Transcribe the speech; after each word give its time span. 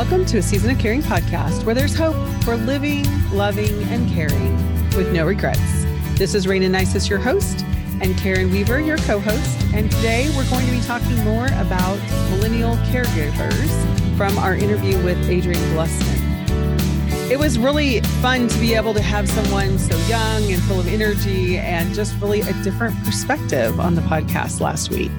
Welcome 0.00 0.24
to 0.26 0.38
a 0.38 0.42
Season 0.42 0.70
of 0.70 0.78
Caring 0.78 1.02
podcast 1.02 1.66
where 1.66 1.74
there's 1.74 1.94
hope 1.94 2.16
for 2.42 2.56
living, 2.56 3.04
loving, 3.32 3.82
and 3.90 4.08
caring 4.08 4.56
with 4.96 5.12
no 5.12 5.26
regrets. 5.26 5.84
This 6.14 6.34
is 6.34 6.46
Rayna 6.46 6.70
Neises, 6.70 7.06
your 7.06 7.18
host, 7.18 7.66
and 8.00 8.16
Karen 8.16 8.50
Weaver, 8.50 8.80
your 8.80 8.96
co 8.96 9.20
host. 9.20 9.60
And 9.74 9.90
today 9.90 10.30
we're 10.34 10.48
going 10.48 10.64
to 10.64 10.72
be 10.72 10.80
talking 10.80 11.22
more 11.22 11.48
about 11.48 11.98
millennial 12.30 12.76
caregivers 12.86 14.16
from 14.16 14.38
our 14.38 14.54
interview 14.54 14.96
with 15.04 15.18
Adrienne 15.28 15.62
Glusman. 15.74 17.30
It 17.30 17.38
was 17.38 17.58
really 17.58 18.00
fun 18.22 18.48
to 18.48 18.58
be 18.58 18.72
able 18.72 18.94
to 18.94 19.02
have 19.02 19.28
someone 19.28 19.78
so 19.78 19.94
young 20.08 20.50
and 20.50 20.62
full 20.62 20.80
of 20.80 20.88
energy 20.88 21.58
and 21.58 21.94
just 21.94 22.18
really 22.22 22.40
a 22.40 22.54
different 22.62 22.96
perspective 23.04 23.78
on 23.78 23.96
the 23.96 24.02
podcast 24.02 24.62
last 24.62 24.88
week. 24.88 25.12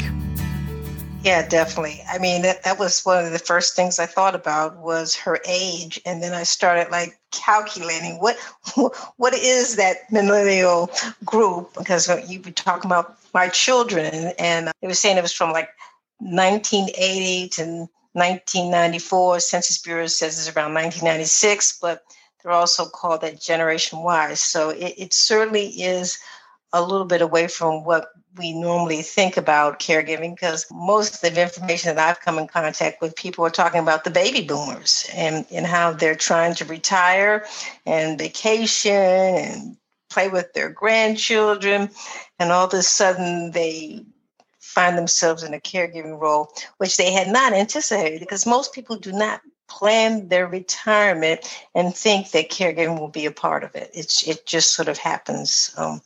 Yeah, 1.24 1.48
definitely. 1.48 2.02
I 2.10 2.18
mean, 2.18 2.42
that, 2.42 2.64
that 2.64 2.80
was 2.80 3.06
one 3.06 3.24
of 3.24 3.32
the 3.32 3.38
first 3.38 3.76
things 3.76 4.00
I 4.00 4.08
thought 4.08 4.34
about 4.34 4.78
was 4.78 5.16
her 5.18 5.40
age. 5.48 6.02
And 6.04 6.24
then 6.24 6.34
I 6.34 6.44
started 6.44 6.90
like 6.90 7.20
calculating 7.32 8.20
what 8.20 8.38
what 9.18 9.34
is 9.34 9.76
that 9.76 10.12
millennial 10.12 10.90
group 11.24 11.74
because 11.78 12.10
you 12.30 12.42
were 12.42 12.52
talking 12.52 12.90
about 12.90 13.18
my 13.34 13.48
children 13.50 14.34
and 14.40 14.72
they 14.82 14.88
were 14.88 14.94
saying 14.94 15.18
it 15.18 15.22
was 15.22 15.32
from 15.32 15.52
like 15.52 15.70
1980 16.20 17.50
to 17.50 17.64
1994 18.14 19.40
census 19.40 19.78
bureau 19.78 20.08
says 20.08 20.38
it's 20.38 20.56
around 20.56 20.74
1996 20.74 21.80
but 21.82 22.04
they're 22.44 22.52
also 22.52 22.86
called 22.86 23.22
that 23.22 23.40
generation 23.40 24.00
y 24.00 24.34
so 24.34 24.70
it, 24.70 24.94
it 24.98 25.14
certainly 25.14 25.68
is 25.68 26.20
a 26.74 26.82
little 26.82 27.06
bit 27.06 27.22
away 27.22 27.48
from 27.48 27.84
what 27.84 28.12
we 28.38 28.54
normally 28.54 29.02
think 29.02 29.36
about 29.36 29.80
caregiving 29.80 30.36
because 30.36 30.66
most 30.72 31.24
of 31.24 31.34
the 31.34 31.42
information 31.42 31.96
that 31.96 32.10
I've 32.10 32.22
come 32.22 32.40
in 32.40 32.48
contact 32.48 33.02
with, 33.02 33.16
people 33.16 33.46
are 33.46 33.50
talking 33.50 33.82
about 33.82 34.04
the 34.04 34.10
baby 34.10 34.46
boomers 34.46 35.10
and, 35.14 35.46
and 35.52 35.66
how 35.66 35.92
they're 35.92 36.16
trying 36.16 36.56
to 36.56 36.66
retire 36.66 37.46
and 37.86 38.18
vacation 38.18 38.94
and 38.94 39.78
play 40.10 40.30
with 40.30 40.54
their 40.54 40.70
grandchildren. 40.70 41.90
And 42.40 42.52
all 42.52 42.68
of 42.68 42.74
a 42.74 42.82
sudden, 42.82 43.52
they 43.52 44.06
find 44.60 44.98
themselves 44.98 45.44
in 45.44 45.54
a 45.54 45.60
caregiving 45.60 46.20
role, 46.20 46.54
which 46.78 46.96
they 46.96 47.12
had 47.12 47.28
not 47.28 47.54
anticipated 47.54 48.22
because 48.22 48.46
most 48.46 48.74
people 48.74 48.96
do 48.96 49.12
not 49.12 49.42
plan 49.68 50.28
their 50.28 50.48
retirement 50.48 51.42
and 51.76 51.96
think 51.96 52.32
that 52.32 52.50
caregiving 52.50 53.00
will 53.00 53.10
be 53.10 53.26
a 53.26 53.32
part 53.32 53.64
of 53.64 53.76
it. 53.76 53.90
It's, 53.94 54.26
it 54.28 54.46
just 54.46 54.74
sort 54.74 54.88
of 54.88 54.98
happens 54.98 55.74
um, 55.78 56.02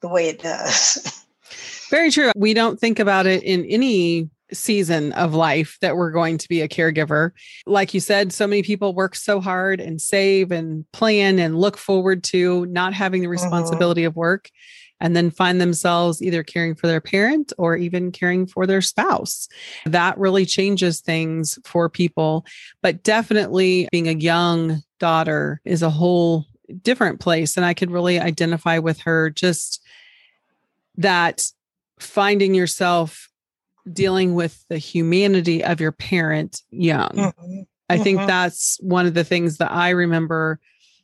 the 0.00 0.08
way 0.08 0.28
it 0.28 0.40
does. 0.40 1.24
Very 1.90 2.10
true. 2.10 2.30
We 2.36 2.54
don't 2.54 2.78
think 2.78 2.98
about 2.98 3.26
it 3.26 3.42
in 3.42 3.64
any 3.64 4.28
season 4.52 5.12
of 5.12 5.34
life 5.34 5.78
that 5.80 5.96
we're 5.96 6.10
going 6.10 6.38
to 6.38 6.48
be 6.48 6.60
a 6.60 6.68
caregiver. 6.68 7.32
Like 7.66 7.94
you 7.94 8.00
said, 8.00 8.32
so 8.32 8.46
many 8.46 8.62
people 8.62 8.94
work 8.94 9.14
so 9.14 9.40
hard 9.40 9.80
and 9.80 10.00
save 10.00 10.52
and 10.52 10.90
plan 10.92 11.38
and 11.38 11.58
look 11.58 11.76
forward 11.76 12.24
to 12.24 12.66
not 12.66 12.94
having 12.94 13.20
the 13.20 13.26
mm-hmm. 13.26 13.32
responsibility 13.32 14.02
mm-hmm. 14.02 14.08
of 14.08 14.16
work 14.16 14.50
and 15.00 15.14
then 15.14 15.30
find 15.30 15.60
themselves 15.60 16.20
either 16.22 16.42
caring 16.42 16.74
for 16.74 16.86
their 16.86 17.00
parent 17.00 17.52
or 17.56 17.76
even 17.76 18.10
caring 18.10 18.46
for 18.46 18.66
their 18.66 18.80
spouse. 18.80 19.48
That 19.86 20.18
really 20.18 20.44
changes 20.44 21.00
things 21.00 21.58
for 21.64 21.88
people. 21.88 22.44
But 22.82 23.02
definitely 23.02 23.88
being 23.92 24.08
a 24.08 24.12
young 24.12 24.82
daughter 24.98 25.60
is 25.64 25.82
a 25.82 25.90
whole 25.90 26.46
different 26.82 27.20
place. 27.20 27.56
And 27.56 27.64
I 27.64 27.74
could 27.74 27.90
really 27.90 28.18
identify 28.18 28.78
with 28.78 29.00
her 29.00 29.30
just 29.30 29.82
that 30.98 31.44
finding 31.98 32.54
yourself 32.54 33.28
dealing 33.90 34.34
with 34.34 34.64
the 34.68 34.78
humanity 34.78 35.64
of 35.64 35.80
your 35.80 35.92
parent 35.92 36.62
young. 36.70 37.10
Mm-hmm. 37.10 37.60
I 37.88 37.98
think 37.98 38.18
mm-hmm. 38.18 38.26
that's 38.26 38.78
one 38.82 39.06
of 39.06 39.14
the 39.14 39.24
things 39.24 39.56
that 39.58 39.72
I 39.72 39.90
remember 39.90 40.60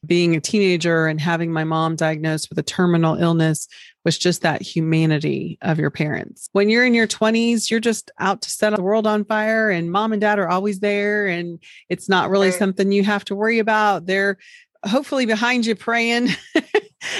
being 0.06 0.36
a 0.36 0.40
teenager 0.40 1.06
and 1.06 1.20
having 1.20 1.50
my 1.50 1.64
mom 1.64 1.96
diagnosed 1.96 2.50
with 2.50 2.58
a 2.58 2.62
terminal 2.62 3.14
illness 3.14 3.66
was 4.04 4.18
just 4.18 4.42
that 4.42 4.60
humanity 4.60 5.58
of 5.62 5.78
your 5.78 5.90
parents. 5.90 6.50
When 6.52 6.68
you're 6.68 6.84
in 6.84 6.92
your 6.92 7.06
20s, 7.06 7.70
you're 7.70 7.80
just 7.80 8.10
out 8.18 8.42
to 8.42 8.50
set 8.50 8.76
the 8.76 8.82
world 8.82 9.06
on 9.06 9.24
fire, 9.24 9.70
and 9.70 9.90
mom 9.90 10.12
and 10.12 10.20
dad 10.20 10.38
are 10.38 10.48
always 10.48 10.80
there, 10.80 11.26
and 11.26 11.58
it's 11.88 12.08
not 12.08 12.28
really 12.28 12.48
right. 12.48 12.58
something 12.58 12.92
you 12.92 13.04
have 13.04 13.24
to 13.26 13.34
worry 13.34 13.58
about. 13.58 14.04
They're 14.04 14.36
hopefully 14.84 15.26
behind 15.26 15.66
you 15.66 15.74
praying 15.74 16.28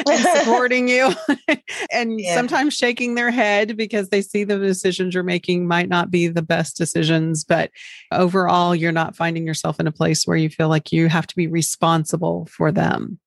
and 0.06 0.38
supporting 0.38 0.88
you 0.88 1.12
and 1.92 2.20
yeah. 2.20 2.34
sometimes 2.34 2.74
shaking 2.74 3.14
their 3.14 3.30
head 3.30 3.76
because 3.76 4.08
they 4.08 4.22
see 4.22 4.44
the 4.44 4.58
decisions 4.58 5.14
you're 5.14 5.22
making 5.22 5.66
might 5.66 5.88
not 5.88 6.10
be 6.10 6.28
the 6.28 6.42
best 6.42 6.76
decisions 6.76 7.44
but 7.44 7.70
overall 8.12 8.74
you're 8.74 8.92
not 8.92 9.16
finding 9.16 9.46
yourself 9.46 9.80
in 9.80 9.86
a 9.86 9.92
place 9.92 10.26
where 10.26 10.36
you 10.36 10.48
feel 10.48 10.68
like 10.68 10.92
you 10.92 11.08
have 11.08 11.26
to 11.26 11.36
be 11.36 11.46
responsible 11.46 12.46
for 12.46 12.70
them 12.72 13.18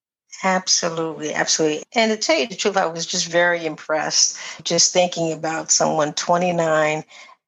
Absolutely, 0.43 1.33
absolutely. 1.33 1.83
And 1.93 2.11
to 2.11 2.17
tell 2.17 2.37
you 2.37 2.45
the 2.45 2.55
truth, 2.55 2.77
I 2.77 2.85
was 2.85 3.07
just 3.07 3.27
very 3.27 3.65
impressed 3.65 4.37
just 4.63 4.93
thinking 4.93 5.33
about 5.33 5.71
someone 5.71 6.13
29 6.13 7.03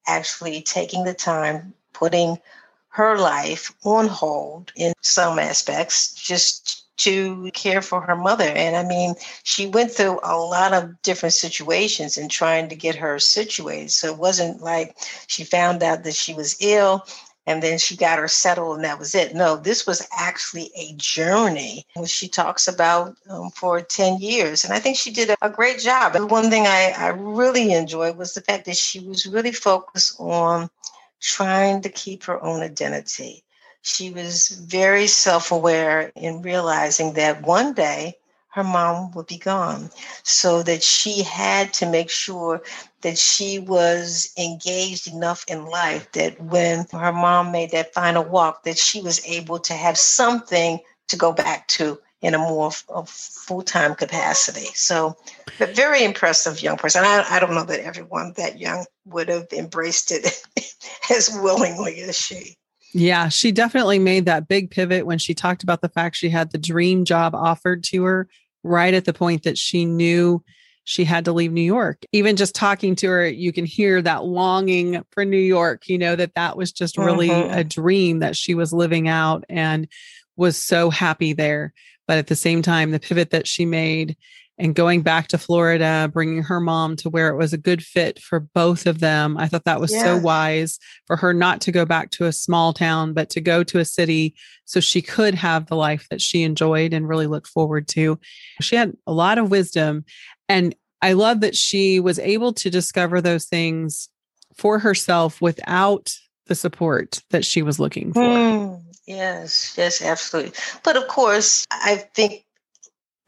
actually 0.07 0.61
taking 0.63 1.03
the 1.03 1.13
time, 1.13 1.73
putting 1.93 2.39
her 2.89 3.17
life 3.17 3.73
on 3.83 4.07
hold 4.07 4.71
in 4.75 4.93
some 5.01 5.37
aspects, 5.37 6.13
just 6.13 6.78
to 6.99 7.49
care 7.53 7.81
for 7.81 8.01
her 8.01 8.15
mother. 8.15 8.43
And 8.43 8.75
I 8.75 8.83
mean, 8.83 9.15
she 9.43 9.67
went 9.67 9.91
through 9.91 10.19
a 10.23 10.37
lot 10.37 10.73
of 10.73 11.01
different 11.01 11.33
situations 11.33 12.17
in 12.17 12.29
trying 12.29 12.69
to 12.69 12.75
get 12.75 12.95
her 12.95 13.19
situated. 13.19 13.91
So 13.91 14.07
it 14.07 14.17
wasn't 14.17 14.61
like 14.61 14.97
she 15.27 15.43
found 15.43 15.81
out 15.81 16.03
that 16.03 16.15
she 16.15 16.33
was 16.33 16.57
ill 16.59 17.05
and 17.47 17.63
then 17.63 17.79
she 17.79 17.95
got 17.95 18.19
her 18.19 18.27
settled 18.27 18.75
and 18.75 18.83
that 18.83 18.99
was 18.99 19.15
it. 19.15 19.33
No, 19.33 19.55
this 19.55 19.87
was 19.87 20.05
actually 20.17 20.71
a 20.75 20.93
journey, 20.97 21.85
which 21.95 22.11
she 22.11 22.27
talks 22.27 22.67
about 22.67 23.15
um, 23.29 23.49
for 23.51 23.79
10 23.81 24.19
years. 24.19 24.65
And 24.65 24.73
I 24.73 24.79
think 24.79 24.97
she 24.97 25.11
did 25.11 25.31
a 25.41 25.49
great 25.49 25.79
job. 25.79 26.15
And 26.15 26.29
one 26.29 26.49
thing 26.49 26.67
I, 26.67 26.93
I 26.97 27.07
really 27.07 27.71
enjoyed 27.71 28.17
was 28.17 28.33
the 28.33 28.41
fact 28.41 28.65
that 28.65 28.77
she 28.77 28.99
was 28.99 29.25
really 29.25 29.53
focused 29.53 30.19
on 30.19 30.69
trying 31.21 31.81
to 31.81 31.89
keep 31.89 32.23
her 32.25 32.43
own 32.43 32.61
identity 32.61 33.43
she 33.81 34.11
was 34.11 34.49
very 34.49 35.07
self 35.07 35.51
aware 35.51 36.11
in 36.15 36.41
realizing 36.41 37.13
that 37.13 37.41
one 37.43 37.73
day 37.73 38.15
her 38.49 38.63
mom 38.63 39.11
would 39.11 39.27
be 39.27 39.37
gone. 39.37 39.89
So 40.23 40.63
that 40.63 40.83
she 40.83 41.23
had 41.23 41.71
to 41.73 41.85
make 41.85 42.09
sure 42.09 42.61
that 43.01 43.17
she 43.17 43.59
was 43.59 44.33
engaged 44.37 45.07
enough 45.07 45.45
in 45.47 45.65
life 45.65 46.11
that 46.13 46.41
when 46.41 46.85
her 46.91 47.13
mom 47.13 47.51
made 47.51 47.71
that 47.71 47.93
final 47.93 48.23
walk, 48.23 48.63
that 48.63 48.77
she 48.77 49.01
was 49.01 49.25
able 49.25 49.59
to 49.59 49.73
have 49.73 49.97
something 49.97 50.79
to 51.07 51.15
go 51.15 51.31
back 51.31 51.67
to 51.69 51.99
in 52.21 52.33
a 52.33 52.37
more 52.37 52.71
full-time 52.71 53.95
capacity. 53.95 54.67
So 54.73 55.15
a 55.59 55.67
very 55.67 56.03
impressive 56.03 56.61
young 56.61 56.77
person. 56.77 57.03
I, 57.05 57.25
I 57.29 57.39
don't 57.39 57.53
know 57.53 57.63
that 57.63 57.79
everyone 57.79 58.33
that 58.35 58.59
young 58.59 58.85
would 59.05 59.29
have 59.29 59.47
embraced 59.53 60.11
it 60.11 60.43
as 61.09 61.29
willingly 61.41 62.01
as 62.01 62.17
she. 62.17 62.57
Yeah, 62.93 63.29
she 63.29 63.51
definitely 63.51 63.99
made 63.99 64.25
that 64.25 64.47
big 64.47 64.71
pivot 64.71 65.05
when 65.05 65.19
she 65.19 65.33
talked 65.33 65.63
about 65.63 65.81
the 65.81 65.89
fact 65.89 66.15
she 66.15 66.29
had 66.29 66.51
the 66.51 66.57
dream 66.57 67.05
job 67.05 67.35
offered 67.35 67.83
to 67.85 68.03
her 68.03 68.27
right 68.63 68.93
at 68.93 69.05
the 69.05 69.13
point 69.13 69.43
that 69.43 69.57
she 69.57 69.85
knew 69.85 70.43
she 70.85 71.05
had 71.05 71.25
to 71.25 71.31
leave 71.31 71.51
New 71.51 71.61
York. 71.61 72.01
Even 72.13 72.35
just 72.35 72.55
talking 72.55 72.95
to 72.95 73.07
her, 73.09 73.27
you 73.27 73.53
can 73.53 73.63
hear 73.63 74.01
that 74.01 74.25
longing 74.25 75.03
for 75.11 75.23
New 75.23 75.37
York, 75.37 75.87
you 75.87 75.99
know, 75.99 76.15
that 76.15 76.33
that 76.33 76.57
was 76.57 76.71
just 76.71 76.97
really 76.97 77.29
mm-hmm. 77.29 77.59
a 77.59 77.63
dream 77.63 78.19
that 78.19 78.35
she 78.35 78.55
was 78.55 78.73
living 78.73 79.07
out 79.07 79.43
and 79.49 79.87
was 80.35 80.57
so 80.57 80.89
happy 80.89 81.33
there. 81.33 81.73
But 82.07 82.17
at 82.17 82.25
the 82.25 82.35
same 82.35 82.63
time, 82.63 82.89
the 82.89 82.99
pivot 82.99 83.29
that 83.29 83.45
she 83.45 83.67
made 83.67 84.17
and 84.59 84.75
going 84.75 85.01
back 85.01 85.29
to 85.29 85.37
Florida, 85.37 86.09
bringing 86.11 86.43
her 86.43 86.59
mom 86.59 86.97
to 86.97 87.09
where 87.09 87.29
it 87.29 87.37
was 87.37 87.53
a 87.53 87.57
good 87.57 87.81
fit 87.81 88.19
for 88.19 88.41
both 88.41 88.85
of 88.85 88.99
them. 88.99 89.37
I 89.37 89.47
thought 89.47 89.63
that 89.63 89.79
was 89.79 89.93
yeah. 89.93 90.03
so 90.03 90.17
wise 90.17 90.77
for 91.07 91.15
her 91.15 91.33
not 91.33 91.61
to 91.61 91.71
go 91.71 91.85
back 91.85 92.11
to 92.11 92.25
a 92.25 92.33
small 92.33 92.73
town, 92.73 93.13
but 93.13 93.29
to 93.31 93.41
go 93.41 93.63
to 93.63 93.79
a 93.79 93.85
city 93.85 94.35
so 94.65 94.81
she 94.81 95.01
could 95.01 95.33
have 95.33 95.67
the 95.67 95.77
life 95.77 96.07
that 96.09 96.21
she 96.21 96.43
enjoyed 96.43 96.93
and 96.93 97.07
really 97.07 97.25
looked 97.25 97.47
forward 97.47 97.87
to. 97.89 98.19
She 98.59 98.75
had 98.75 98.93
a 99.07 99.13
lot 99.13 99.37
of 99.37 99.49
wisdom. 99.49 100.03
And 100.49 100.75
I 101.01 101.13
love 101.13 101.39
that 101.39 101.55
she 101.55 102.01
was 102.01 102.19
able 102.19 102.51
to 102.53 102.69
discover 102.69 103.21
those 103.21 103.45
things 103.45 104.09
for 104.57 104.79
herself 104.79 105.41
without 105.41 106.13
the 106.47 106.55
support 106.55 107.21
that 107.29 107.45
she 107.45 107.61
was 107.61 107.79
looking 107.79 108.11
for. 108.11 108.21
Mm, 108.21 108.81
yes, 109.07 109.75
yes, 109.77 110.01
absolutely. 110.01 110.51
But 110.83 110.97
of 110.97 111.07
course, 111.07 111.65
I 111.71 112.03
think 112.13 112.43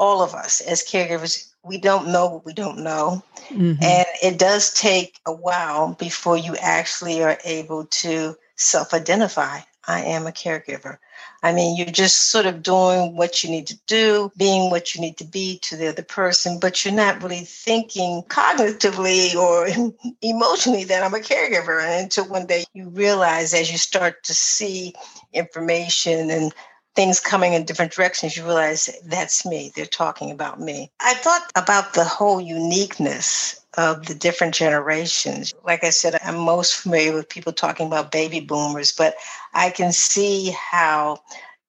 all 0.01 0.23
of 0.23 0.33
us 0.33 0.61
as 0.61 0.81
caregivers, 0.81 1.51
we 1.63 1.77
don't 1.77 2.07
know 2.07 2.25
what 2.25 2.45
we 2.45 2.53
don't 2.53 2.79
know. 2.79 3.23
Mm-hmm. 3.49 3.83
And 3.83 4.05
it 4.23 4.39
does 4.39 4.73
take 4.73 5.19
a 5.27 5.31
while 5.31 5.93
before 5.93 6.35
you 6.35 6.55
actually 6.57 7.23
are 7.23 7.37
able 7.45 7.85
to 7.85 8.35
self 8.55 8.95
identify. 8.95 9.59
I 9.87 10.01
am 10.01 10.25
a 10.25 10.31
caregiver. 10.31 10.97
I 11.43 11.53
mean, 11.53 11.75
you're 11.75 11.87
just 11.87 12.29
sort 12.29 12.45
of 12.45 12.61
doing 12.61 13.15
what 13.15 13.43
you 13.43 13.49
need 13.49 13.67
to 13.67 13.79
do, 13.87 14.31
being 14.37 14.69
what 14.69 14.93
you 14.93 15.01
need 15.01 15.17
to 15.17 15.23
be 15.23 15.59
to 15.63 15.75
the 15.75 15.89
other 15.89 16.03
person, 16.03 16.59
but 16.59 16.83
you're 16.83 16.93
not 16.93 17.21
really 17.21 17.45
thinking 17.45 18.23
cognitively 18.27 19.35
or 19.35 19.67
emotionally 20.21 20.83
that 20.85 21.03
I'm 21.03 21.15
a 21.15 21.19
caregiver. 21.19 21.83
And 21.83 22.03
until 22.03 22.27
one 22.27 22.45
day 22.45 22.63
you 22.73 22.89
realize 22.89 23.53
as 23.53 23.71
you 23.71 23.79
start 23.79 24.23
to 24.25 24.33
see 24.35 24.93
information 25.33 26.29
and 26.29 26.53
things 26.95 27.19
coming 27.19 27.53
in 27.53 27.65
different 27.65 27.91
directions, 27.91 28.35
you 28.35 28.43
realize 28.43 28.89
that's 29.05 29.45
me. 29.45 29.71
They're 29.75 29.85
talking 29.85 30.31
about 30.31 30.59
me. 30.59 30.91
I 30.99 31.13
thought 31.15 31.51
about 31.55 31.93
the 31.93 32.03
whole 32.03 32.41
uniqueness 32.41 33.59
of 33.77 34.05
the 34.07 34.15
different 34.15 34.53
generations. 34.53 35.53
Like 35.63 35.83
I 35.83 35.91
said, 35.91 36.19
I'm 36.23 36.37
most 36.37 36.75
familiar 36.75 37.13
with 37.13 37.29
people 37.29 37.53
talking 37.53 37.87
about 37.87 38.11
baby 38.11 38.41
boomers, 38.41 38.91
but 38.91 39.15
I 39.53 39.69
can 39.69 39.93
see 39.93 40.51
how 40.51 41.21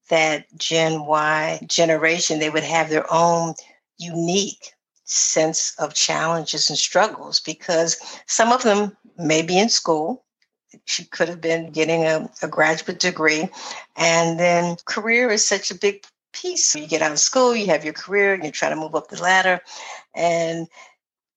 that 0.08 0.46
Gen 0.56 1.06
Y 1.06 1.60
generation, 1.66 2.38
they 2.38 2.50
would 2.50 2.64
have 2.64 2.90
their 2.90 3.06
own 3.12 3.54
unique 3.98 4.72
sense 5.04 5.74
of 5.78 5.94
challenges 5.94 6.69
and 6.69 6.78
struggles 6.78 7.38
because 7.38 7.96
some 8.26 8.50
of 8.50 8.62
them 8.62 8.96
may 9.19 9.42
be 9.42 9.58
in 9.58 9.69
school 9.69 10.24
she 10.84 11.04
could 11.04 11.28
have 11.28 11.40
been 11.40 11.70
getting 11.70 12.04
a, 12.04 12.30
a 12.42 12.48
graduate 12.48 13.00
degree. 13.00 13.48
And 13.96 14.38
then 14.38 14.76
career 14.84 15.30
is 15.30 15.46
such 15.46 15.70
a 15.70 15.78
big 15.78 16.04
piece. 16.32 16.74
You 16.74 16.86
get 16.86 17.02
out 17.02 17.12
of 17.12 17.19
school, 17.19 17.54
you 17.54 17.66
have 17.66 17.84
your 17.84 17.94
career, 17.94 18.34
and 18.34 18.44
you 18.44 18.50
try 18.50 18.69
to 18.69 18.76
move 18.76 18.94
up 18.94 19.08
the 19.08 19.22
ladder. 19.22 19.60
And 20.14 20.69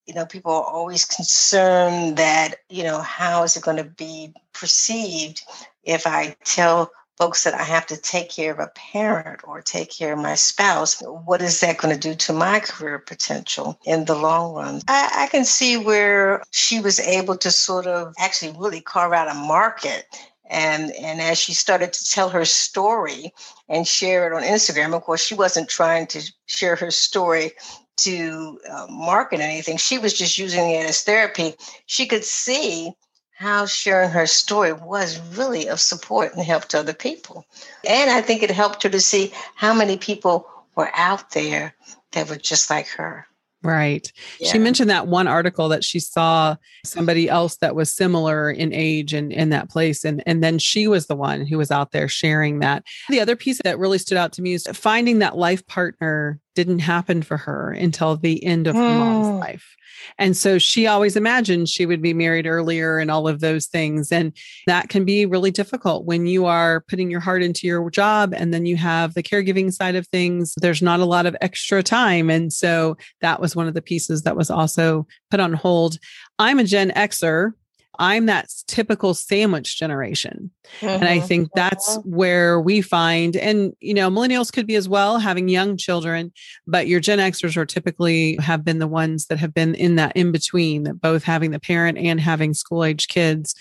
you 0.05 0.13
know, 0.13 0.25
people 0.25 0.51
are 0.51 0.63
always 0.63 1.03
concerned 1.05 2.17
that, 2.17 2.55
you 2.69 2.83
know, 2.83 3.01
how 3.01 3.43
is 3.43 3.57
it 3.57 3.63
going 3.63 3.77
to 3.77 3.83
be 3.83 4.33
perceived 4.53 5.41
if 5.83 6.05
I 6.05 6.35
tell 6.43 6.91
folks 7.17 7.43
that 7.43 7.53
I 7.53 7.63
have 7.63 7.85
to 7.87 7.97
take 7.97 8.29
care 8.29 8.51
of 8.51 8.59
a 8.59 8.71
parent 8.75 9.41
or 9.43 9.61
take 9.61 9.89
care 9.89 10.13
of 10.13 10.19
my 10.19 10.35
spouse, 10.35 11.01
what 11.01 11.41
is 11.41 11.59
that 11.61 11.77
going 11.77 11.93
to 11.93 11.99
do 11.99 12.15
to 12.15 12.33
my 12.33 12.59
career 12.59 12.99
potential 12.99 13.79
in 13.85 14.05
the 14.05 14.15
long 14.15 14.53
run? 14.53 14.81
I, 14.87 15.23
I, 15.23 15.27
can 15.27 15.45
see 15.45 15.77
where 15.77 16.43
she 16.51 16.79
was 16.79 16.99
able 16.99 17.37
to 17.37 17.51
sort 17.51 17.87
of 17.87 18.13
actually 18.19 18.55
really 18.57 18.81
carve 18.81 19.13
out 19.13 19.31
a 19.31 19.33
market. 19.33 20.05
And, 20.49 20.91
and 20.91 21.21
as 21.21 21.39
she 21.39 21.53
started 21.53 21.93
to 21.93 22.11
tell 22.11 22.29
her 22.29 22.45
story 22.45 23.33
and 23.69 23.87
share 23.87 24.27
it 24.27 24.35
on 24.35 24.43
Instagram, 24.43 24.93
of 24.93 25.01
course, 25.01 25.23
she 25.23 25.35
wasn't 25.35 25.69
trying 25.69 26.07
to 26.07 26.21
share 26.45 26.75
her 26.75 26.91
story 26.91 27.53
to 27.97 28.59
uh, 28.69 28.87
market 28.89 29.39
anything. 29.39 29.77
She 29.77 29.97
was 29.97 30.13
just 30.13 30.37
using 30.37 30.69
it 30.69 30.85
as 30.87 31.01
therapy. 31.03 31.55
She 31.85 32.05
could 32.05 32.25
see 32.25 32.91
how 33.35 33.65
sharing 33.65 34.09
her 34.09 34.25
story 34.25 34.71
was 34.71 35.19
really 35.37 35.67
of 35.67 35.79
support 35.79 36.33
and 36.33 36.43
help 36.43 36.65
to 36.65 36.79
other 36.79 36.93
people. 36.93 37.45
And 37.87 38.09
I 38.09 38.21
think 38.21 38.41
it 38.41 38.49
helped 38.49 38.83
her 38.83 38.89
to 38.89 39.01
see 39.01 39.33
how 39.55 39.73
many 39.73 39.97
people 39.97 40.47
were 40.75 40.89
out 40.93 41.31
there 41.31 41.75
that 42.13 42.29
were 42.29 42.37
just 42.37 42.69
like 42.69 42.87
her. 42.87 43.27
Right. 43.61 44.09
Yeah. 44.39 44.51
She 44.51 44.59
mentioned 44.59 44.89
that 44.91 45.07
one 45.07 45.27
article 45.27 45.69
that 45.69 45.83
she 45.83 45.99
saw 45.99 46.55
somebody 46.85 47.27
else 47.27 47.57
that 47.57 47.75
was 47.75 47.91
similar 47.91 48.51
in 48.51 48.71
age 48.71 49.11
and 49.11 49.33
in 49.33 49.49
that 49.49 49.69
place. 49.69 50.05
And, 50.05 50.23
and 50.25 50.43
then 50.43 50.59
she 50.59 50.87
was 50.87 51.07
the 51.07 51.15
one 51.15 51.45
who 51.45 51.57
was 51.57 51.71
out 51.71 51.91
there 51.91 52.07
sharing 52.07 52.59
that. 52.59 52.83
The 53.09 53.19
other 53.19 53.35
piece 53.35 53.59
that 53.63 53.79
really 53.79 53.97
stood 53.97 54.17
out 54.17 54.33
to 54.33 54.41
me 54.41 54.53
is 54.53 54.67
finding 54.71 55.19
that 55.19 55.35
life 55.35 55.65
partner 55.65 56.39
didn't 56.55 56.79
happen 56.79 57.21
for 57.21 57.37
her 57.37 57.71
until 57.71 58.15
the 58.15 58.43
end 58.43 58.67
of 58.67 58.75
her 58.75 58.81
mm. 58.81 58.99
mom's 58.99 59.39
life. 59.39 59.75
And 60.17 60.35
so 60.35 60.57
she 60.57 60.87
always 60.87 61.15
imagined 61.15 61.69
she 61.69 61.85
would 61.85 62.01
be 62.01 62.13
married 62.13 62.47
earlier 62.47 62.99
and 62.99 63.09
all 63.09 63.27
of 63.27 63.39
those 63.39 63.67
things. 63.67 64.11
And 64.11 64.33
that 64.67 64.89
can 64.89 65.05
be 65.05 65.25
really 65.25 65.51
difficult 65.51 66.05
when 66.05 66.27
you 66.27 66.45
are 66.45 66.81
putting 66.87 67.09
your 67.09 67.19
heart 67.19 67.43
into 67.43 67.67
your 67.67 67.89
job 67.89 68.33
and 68.35 68.53
then 68.53 68.65
you 68.65 68.77
have 68.77 69.13
the 69.13 69.23
caregiving 69.23 69.73
side 69.73 69.95
of 69.95 70.07
things. 70.07 70.53
There's 70.57 70.81
not 70.81 70.99
a 70.99 71.05
lot 71.05 71.25
of 71.25 71.35
extra 71.41 71.83
time. 71.83 72.29
And 72.29 72.51
so 72.51 72.97
that 73.21 73.39
was 73.39 73.55
one 73.55 73.67
of 73.67 73.73
the 73.73 73.81
pieces 73.81 74.23
that 74.23 74.37
was 74.37 74.49
also 74.49 75.07
put 75.31 75.39
on 75.39 75.53
hold. 75.53 75.97
I'm 76.39 76.59
a 76.59 76.63
Gen 76.63 76.91
Xer. 76.91 77.53
I'm 77.99 78.25
that 78.27 78.49
typical 78.67 79.13
sandwich 79.13 79.77
generation. 79.77 80.51
Mm-hmm. 80.79 80.85
And 80.85 81.03
I 81.05 81.17
mm-hmm. 81.17 81.27
think 81.27 81.49
that's 81.55 81.97
mm-hmm. 81.97 82.15
where 82.15 82.59
we 82.59 82.81
find, 82.81 83.35
and 83.35 83.73
you 83.79 83.93
know, 83.93 84.09
millennials 84.09 84.51
could 84.51 84.67
be 84.67 84.75
as 84.75 84.89
well, 84.89 85.19
having 85.19 85.47
young 85.47 85.77
children, 85.77 86.31
but 86.65 86.87
your 86.87 86.99
Gen 86.99 87.19
Xers 87.19 87.57
are 87.57 87.65
typically 87.65 88.37
have 88.37 88.65
been 88.65 88.79
the 88.79 88.87
ones 88.87 89.27
that 89.27 89.37
have 89.39 89.53
been 89.53 89.75
in 89.75 89.95
that 89.95 90.15
in 90.15 90.31
between, 90.31 90.83
that 90.83 91.01
both 91.01 91.23
having 91.23 91.51
the 91.51 91.59
parent 91.59 91.97
and 91.97 92.19
having 92.19 92.53
school 92.53 92.83
age 92.83 93.07
kids 93.07 93.55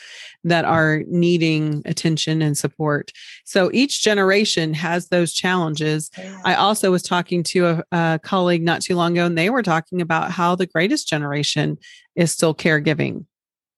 that 0.44 0.64
are 0.64 1.02
needing 1.06 1.82
attention 1.84 2.42
and 2.42 2.56
support. 2.56 3.12
So 3.44 3.70
each 3.72 4.02
generation 4.02 4.74
has 4.74 5.08
those 5.08 5.32
challenges. 5.32 6.10
Yeah. 6.16 6.40
I 6.44 6.54
also 6.54 6.90
was 6.90 7.02
talking 7.02 7.42
to 7.44 7.66
a, 7.66 7.84
a 7.92 8.20
colleague 8.22 8.62
not 8.62 8.82
too 8.82 8.96
long 8.96 9.12
ago, 9.12 9.26
and 9.26 9.38
they 9.38 9.50
were 9.50 9.62
talking 9.62 10.00
about 10.00 10.30
how 10.30 10.54
the 10.54 10.66
greatest 10.66 11.08
generation 11.08 11.78
is 12.14 12.32
still 12.32 12.54
caregiving 12.54 13.26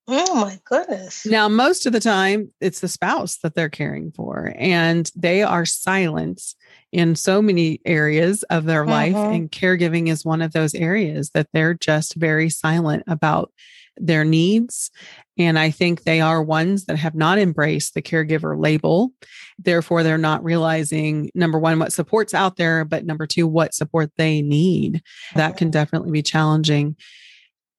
Oh 0.09 0.37
my 0.37 0.59
goodness. 0.65 1.27
Now, 1.27 1.49
most 1.49 1.85
of 1.87 1.93
the 1.93 2.01
time, 2.01 2.53
it's 2.61 2.81
the 2.81 2.89
spouse 2.89 3.39
that 3.39 3.55
they're 3.55 3.69
caring 3.69 4.13
for, 4.13 4.55
and 4.57 5.11
they 5.17 5.43
are 5.43 5.67
silent 5.67 6.41
in 6.93 7.17
so 7.17 7.43
many 7.43 7.81
areas 7.85 8.43
of 8.45 8.65
their 8.65 8.83
mm-hmm. 8.83 8.91
life. 8.91 9.17
And 9.17 9.51
caregiving 9.51 10.09
is 10.09 10.25
one 10.25 10.43
of 10.43 10.53
those 10.53 10.75
areas 10.75 11.31
that 11.31 11.49
they're 11.53 11.75
just 11.75 12.15
very 12.15 12.49
silent 12.51 13.03
about 13.09 13.53
their 13.97 14.25
needs. 14.25 14.91
And 15.39 15.59
I 15.59 15.71
think 15.71 16.05
they 16.05 16.21
are 16.21 16.43
ones 16.43 16.85
that 16.85 16.99
have 16.99 17.15
not 17.15 17.39
embraced 17.39 17.95
the 17.95 18.03
caregiver 18.03 18.61
label. 18.61 19.11
Therefore, 19.59 20.03
they're 20.03 20.19
not 20.19 20.45
realizing 20.45 21.31
number 21.35 21.59
one, 21.59 21.79
what 21.79 21.93
support's 21.93 22.35
out 22.35 22.57
there, 22.57 22.85
but 22.85 23.07
number 23.07 23.27
two, 23.27 23.47
what 23.47 23.75
support 23.75 24.11
they 24.17 24.43
need. 24.43 25.03
That 25.35 25.57
can 25.57 25.71
definitely 25.71 26.11
be 26.11 26.23
challenging. 26.23 26.97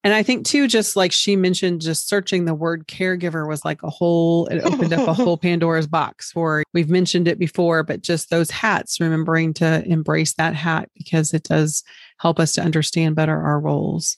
And 0.07 0.13
I 0.13 0.23
think 0.23 0.45
too, 0.45 0.69
just 0.69 0.95
like 0.95 1.11
she 1.11 1.35
mentioned, 1.35 1.81
just 1.81 2.07
searching 2.07 2.45
the 2.45 2.53
word 2.53 2.87
caregiver 2.87 3.45
was 3.45 3.65
like 3.65 3.83
a 3.83 3.89
whole, 3.89 4.45
it 4.45 4.61
opened 4.63 4.93
up 4.93 5.05
a 5.05 5.13
whole 5.21 5.37
Pandora's 5.37 5.85
box 5.85 6.31
for, 6.31 6.63
we've 6.73 6.89
mentioned 6.89 7.27
it 7.27 7.37
before, 7.37 7.83
but 7.83 8.03
just 8.03 8.29
those 8.29 8.49
hats, 8.49 9.01
remembering 9.01 9.53
to 9.55 9.85
embrace 9.85 10.33
that 10.35 10.55
hat 10.55 10.89
because 10.95 11.33
it 11.33 11.43
does 11.43 11.83
help 12.19 12.39
us 12.39 12.53
to 12.53 12.61
understand 12.61 13.17
better 13.17 13.37
our 13.37 13.59
roles. 13.59 14.17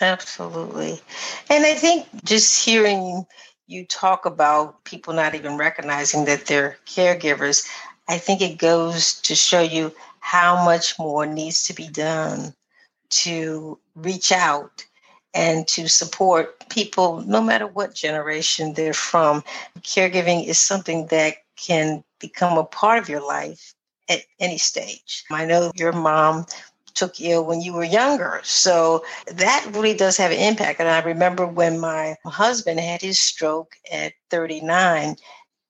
Absolutely. 0.00 1.00
And 1.48 1.64
I 1.64 1.74
think 1.74 2.08
just 2.24 2.64
hearing 2.64 3.24
you 3.68 3.86
talk 3.86 4.26
about 4.26 4.82
people 4.82 5.14
not 5.14 5.36
even 5.36 5.56
recognizing 5.56 6.24
that 6.24 6.46
they're 6.46 6.76
caregivers, 6.86 7.68
I 8.08 8.18
think 8.18 8.40
it 8.40 8.58
goes 8.58 9.20
to 9.20 9.36
show 9.36 9.60
you 9.60 9.94
how 10.18 10.64
much 10.64 10.98
more 10.98 11.24
needs 11.24 11.62
to 11.66 11.72
be 11.72 11.86
done 11.86 12.52
to 13.10 13.78
reach 13.94 14.32
out 14.32 14.84
and 15.34 15.66
to 15.68 15.88
support 15.88 16.68
people 16.68 17.20
no 17.26 17.42
matter 17.42 17.66
what 17.66 17.94
generation 17.94 18.74
they're 18.74 18.94
from. 18.94 19.42
Caregiving 19.80 20.46
is 20.46 20.58
something 20.58 21.06
that 21.08 21.34
can 21.56 22.04
become 22.20 22.56
a 22.56 22.64
part 22.64 22.98
of 22.98 23.08
your 23.08 23.26
life 23.26 23.74
at 24.08 24.20
any 24.38 24.58
stage. 24.58 25.24
I 25.30 25.44
know 25.44 25.72
your 25.74 25.92
mom 25.92 26.46
took 26.94 27.20
ill 27.20 27.44
when 27.44 27.60
you 27.60 27.72
were 27.72 27.84
younger. 27.84 28.40
So 28.44 29.04
that 29.26 29.66
really 29.72 29.94
does 29.94 30.16
have 30.16 30.30
an 30.30 30.38
impact. 30.38 30.80
And 30.80 30.88
I 30.88 31.00
remember 31.00 31.46
when 31.46 31.80
my 31.80 32.16
husband 32.24 32.78
had 32.78 33.02
his 33.02 33.18
stroke 33.18 33.74
at 33.90 34.12
39 34.30 35.16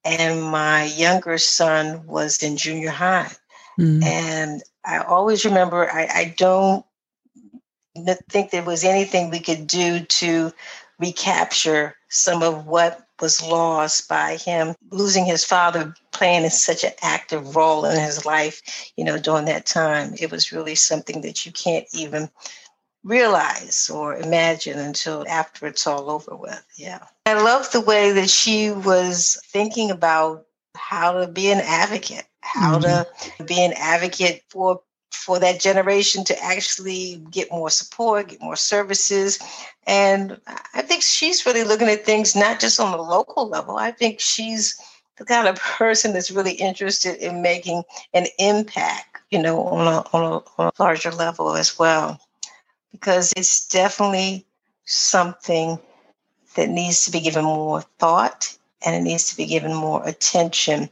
and 0.05 0.43
my 0.43 0.85
younger 0.85 1.39
son 1.39 2.07
was 2.07 2.43
in 2.43 2.59
junior 2.59 2.91
high. 2.91 3.33
Mm. 3.81 4.05
And 4.05 4.63
I 4.85 4.99
always 4.99 5.47
remember, 5.47 5.91
I, 5.91 6.07
I 6.15 6.35
don't 6.37 6.85
think 8.29 8.51
there 8.51 8.65
was 8.65 8.85
anything 8.85 9.31
we 9.31 9.41
could 9.41 9.67
do 9.67 10.01
to 10.01 10.53
recapture 10.99 11.97
some 12.09 12.43
of 12.43 12.67
what 12.67 13.07
was 13.21 13.43
lost 13.43 14.09
by 14.09 14.37
him 14.37 14.75
losing 14.91 15.25
his 15.25 15.45
father 15.45 15.95
playing 16.13 16.49
such 16.51 16.85
an 16.85 16.93
active 17.03 17.57
role 17.57 17.85
in 17.85 17.99
his 17.99 18.27
life 18.27 18.93
you 18.97 19.05
know 19.05 19.19
during 19.19 19.45
that 19.45 19.67
time 19.67 20.15
it 20.21 20.31
was 20.31 20.53
really 20.53 20.75
something 20.75 21.21
that 21.21 21.47
you 21.47 21.53
can't 21.53 21.87
even 21.93 22.29
realize 23.03 23.91
or 23.91 24.17
imagine 24.17 24.79
until 24.79 25.27
after 25.29 25.67
it's 25.67 25.87
all 25.87 26.11
over 26.11 26.35
with 26.35 26.65
yeah 26.77 27.05
i 27.27 27.35
love 27.35 27.71
the 27.73 27.81
way 27.81 28.13
that 28.13 28.31
she 28.31 28.71
was 28.71 29.41
thinking 29.47 29.91
about 29.91 30.47
how 30.77 31.13
to 31.13 31.29
be 31.29 31.51
an 31.51 31.61
advocate 31.61 32.27
how 32.41 32.79
mm-hmm. 32.79 33.39
to 33.39 33.45
be 33.45 33.65
an 33.65 33.73
advocate 33.77 34.43
for 34.49 34.81
for 35.15 35.39
that 35.39 35.61
generation 35.61 36.25
to 36.25 36.45
actually 36.45 37.23
get 37.31 37.51
more 37.51 37.71
support, 37.71 38.29
get 38.29 38.43
more 38.43 38.57
services. 38.57 39.39
And 39.87 40.41
I 40.75 40.83
think 40.83 41.03
she's 41.03 41.47
really 41.47 41.65
looking 41.65 41.89
at 41.89 42.05
things 42.05 42.37
not 42.37 42.61
just 42.61 42.81
on 42.81 42.93
the 42.93 43.03
local 43.03 43.49
level. 43.49 43.77
I 43.77 43.91
think 43.91 44.21
she's 44.21 44.79
the 45.17 45.25
kind 45.25 45.47
of 45.47 45.57
person 45.57 46.13
that's 46.13 46.31
really 46.31 46.55
interested 46.55 47.17
in 47.17 47.43
making 47.43 47.85
an 48.13 48.27
impact, 48.39 49.19
you 49.31 49.41
know, 49.41 49.63
on 49.63 49.87
a, 49.87 50.05
on 50.13 50.23
a, 50.23 50.61
on 50.63 50.73
a 50.77 50.83
larger 50.83 51.11
level 51.13 51.55
as 51.55 51.79
well. 51.79 52.21
Because 52.93 53.33
it's 53.37 53.67
definitely 53.69 54.45
something 54.85 55.79
that 56.57 56.69
needs 56.69 57.05
to 57.05 57.11
be 57.11 57.21
given 57.21 57.45
more 57.45 57.83
thought 57.99 58.57
and 58.85 58.95
it 58.95 59.03
needs 59.03 59.31
to 59.31 59.37
be 59.37 59.47
given 59.47 59.75
more 59.75 60.07
attention 60.07 60.89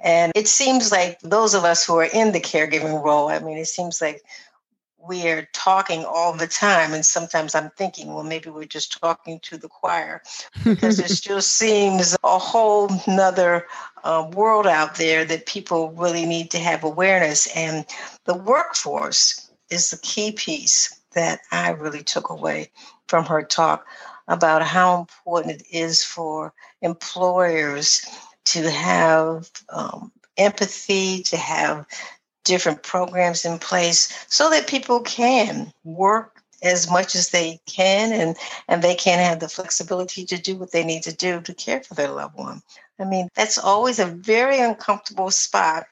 And 0.00 0.32
it 0.34 0.46
seems 0.46 0.92
like 0.92 1.18
those 1.20 1.54
of 1.54 1.64
us 1.64 1.84
who 1.84 1.96
are 1.96 2.04
in 2.04 2.32
the 2.32 2.40
caregiving 2.40 3.02
role, 3.02 3.28
I 3.28 3.40
mean, 3.40 3.58
it 3.58 3.66
seems 3.66 4.00
like 4.00 4.22
we 4.98 5.28
are 5.28 5.48
talking 5.52 6.04
all 6.04 6.32
the 6.32 6.46
time. 6.46 6.92
And 6.92 7.04
sometimes 7.04 7.54
I'm 7.54 7.70
thinking, 7.70 8.12
well, 8.12 8.24
maybe 8.24 8.50
we're 8.50 8.64
just 8.64 9.00
talking 9.00 9.40
to 9.40 9.56
the 9.56 9.68
choir 9.68 10.22
because 10.64 10.98
it 10.98 11.08
still 11.08 11.40
seems 11.40 12.16
a 12.24 12.38
whole 12.38 12.90
nother 13.06 13.66
uh, 14.04 14.28
world 14.32 14.66
out 14.66 14.96
there 14.96 15.24
that 15.24 15.46
people 15.46 15.92
really 15.92 16.26
need 16.26 16.50
to 16.52 16.58
have 16.58 16.84
awareness. 16.84 17.46
And 17.56 17.86
the 18.24 18.34
workforce 18.34 19.50
is 19.70 19.90
the 19.90 19.98
key 19.98 20.32
piece 20.32 21.00
that 21.14 21.40
I 21.52 21.70
really 21.70 22.02
took 22.02 22.30
away 22.30 22.70
from 23.08 23.24
her 23.24 23.42
talk 23.42 23.86
about 24.28 24.62
how 24.62 24.98
important 24.98 25.60
it 25.60 25.66
is 25.72 26.04
for 26.04 26.52
employers 26.82 28.02
to 28.52 28.70
have 28.70 29.50
um, 29.68 30.12
empathy, 30.36 31.22
to 31.24 31.36
have 31.36 31.86
different 32.44 32.82
programs 32.82 33.44
in 33.44 33.58
place 33.58 34.26
so 34.28 34.48
that 34.50 34.66
people 34.66 35.00
can 35.00 35.72
work 35.84 36.42
as 36.62 36.90
much 36.90 37.14
as 37.14 37.28
they 37.28 37.60
can 37.66 38.12
and 38.12 38.36
and 38.66 38.82
they 38.82 38.94
can 38.94 39.18
have 39.18 39.38
the 39.38 39.48
flexibility 39.48 40.24
to 40.24 40.38
do 40.38 40.56
what 40.56 40.72
they 40.72 40.82
need 40.82 41.02
to 41.02 41.14
do 41.14 41.40
to 41.40 41.54
care 41.54 41.82
for 41.82 41.94
their 41.94 42.10
loved 42.10 42.36
one. 42.36 42.62
I 42.98 43.04
mean 43.04 43.28
that's 43.34 43.58
always 43.58 43.98
a 43.98 44.06
very 44.06 44.58
uncomfortable 44.60 45.30
spot 45.30 45.86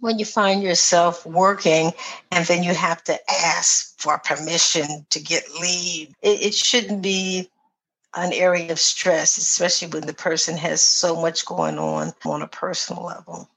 when 0.00 0.18
you 0.18 0.24
find 0.24 0.62
yourself 0.62 1.24
working 1.24 1.92
and 2.30 2.44
then 2.46 2.62
you 2.62 2.74
have 2.74 3.02
to 3.04 3.18
ask 3.30 3.98
for 4.00 4.18
permission 4.18 5.06
to 5.10 5.20
get 5.20 5.44
leave. 5.60 6.14
It, 6.20 6.42
it 6.42 6.54
shouldn't 6.54 7.02
be 7.02 7.48
an 8.14 8.32
area 8.32 8.72
of 8.72 8.78
stress 8.78 9.36
especially 9.36 9.88
when 9.88 10.06
the 10.06 10.14
person 10.14 10.56
has 10.56 10.80
so 10.80 11.20
much 11.20 11.46
going 11.46 11.78
on 11.78 12.12
on 12.24 12.42
a 12.42 12.48
personal 12.48 13.04
level 13.04 13.48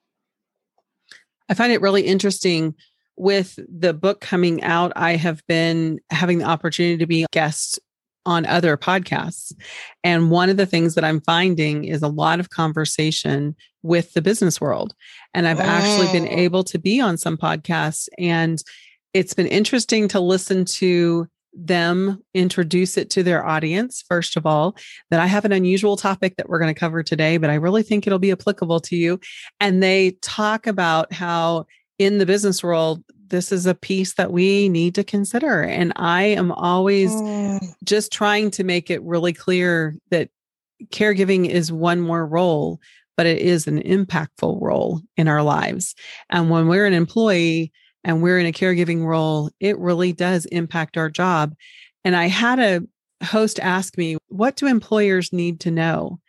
I 1.49 1.53
find 1.53 1.71
it 1.71 1.81
really 1.81 2.03
interesting 2.03 2.75
with 3.15 3.59
the 3.67 3.93
book 3.93 4.21
coming 4.21 4.63
out. 4.63 4.91
I 4.95 5.15
have 5.15 5.45
been 5.47 5.99
having 6.09 6.39
the 6.39 6.45
opportunity 6.45 6.97
to 6.97 7.05
be 7.05 7.23
a 7.23 7.27
guest 7.31 7.79
on 8.25 8.45
other 8.45 8.77
podcasts. 8.77 9.51
And 10.03 10.31
one 10.31 10.49
of 10.49 10.57
the 10.57 10.65
things 10.65 10.95
that 10.95 11.03
I'm 11.03 11.21
finding 11.21 11.83
is 11.83 12.01
a 12.01 12.07
lot 12.07 12.39
of 12.39 12.49
conversation 12.49 13.55
with 13.81 14.13
the 14.13 14.21
business 14.21 14.61
world. 14.61 14.95
And 15.33 15.47
I've 15.47 15.59
actually 15.59 16.11
been 16.17 16.27
oh. 16.27 16.39
able 16.39 16.63
to 16.63 16.79
be 16.79 17.01
on 17.01 17.17
some 17.17 17.37
podcasts 17.37 18.07
and 18.17 18.63
it's 19.13 19.33
been 19.33 19.47
interesting 19.47 20.07
to 20.07 20.19
listen 20.19 20.65
to 20.65 21.27
them 21.53 22.21
introduce 22.33 22.97
it 22.97 23.09
to 23.11 23.23
their 23.23 23.45
audience, 23.45 24.03
first 24.07 24.35
of 24.35 24.45
all, 24.45 24.75
that 25.11 25.19
I 25.19 25.27
have 25.27 25.45
an 25.45 25.51
unusual 25.51 25.97
topic 25.97 26.35
that 26.37 26.49
we're 26.49 26.59
going 26.59 26.73
to 26.73 26.79
cover 26.79 27.03
today, 27.03 27.37
but 27.37 27.49
I 27.49 27.55
really 27.55 27.83
think 27.83 28.05
it'll 28.05 28.19
be 28.19 28.31
applicable 28.31 28.79
to 28.81 28.95
you. 28.95 29.19
And 29.59 29.81
they 29.81 30.11
talk 30.21 30.67
about 30.67 31.13
how 31.13 31.65
in 31.99 32.17
the 32.17 32.25
business 32.25 32.63
world, 32.63 33.03
this 33.27 33.51
is 33.51 33.65
a 33.65 33.75
piece 33.75 34.15
that 34.15 34.31
we 34.31 34.69
need 34.69 34.95
to 34.95 35.03
consider. 35.03 35.63
And 35.63 35.93
I 35.95 36.23
am 36.23 36.51
always 36.51 37.11
mm. 37.11 37.59
just 37.83 38.11
trying 38.11 38.51
to 38.51 38.63
make 38.63 38.89
it 38.89 39.01
really 39.03 39.33
clear 39.33 39.95
that 40.11 40.29
caregiving 40.87 41.49
is 41.49 41.71
one 41.71 42.01
more 42.01 42.25
role, 42.25 42.79
but 43.15 43.25
it 43.25 43.39
is 43.39 43.67
an 43.67 43.81
impactful 43.81 44.61
role 44.61 45.01
in 45.17 45.27
our 45.27 45.43
lives. 45.43 45.95
And 46.29 46.49
when 46.49 46.67
we're 46.67 46.85
an 46.85 46.93
employee, 46.93 47.71
and 48.03 48.21
we're 48.21 48.39
in 48.39 48.45
a 48.45 48.51
caregiving 48.51 49.05
role, 49.05 49.49
it 49.59 49.77
really 49.79 50.13
does 50.13 50.45
impact 50.45 50.97
our 50.97 51.09
job. 51.09 51.55
And 52.03 52.15
I 52.15 52.27
had 52.27 52.59
a 52.59 52.81
host 53.25 53.59
ask 53.59 53.97
me, 53.97 54.17
What 54.27 54.55
do 54.55 54.67
employers 54.67 55.31
need 55.33 55.59
to 55.61 55.71
know? 55.71 56.19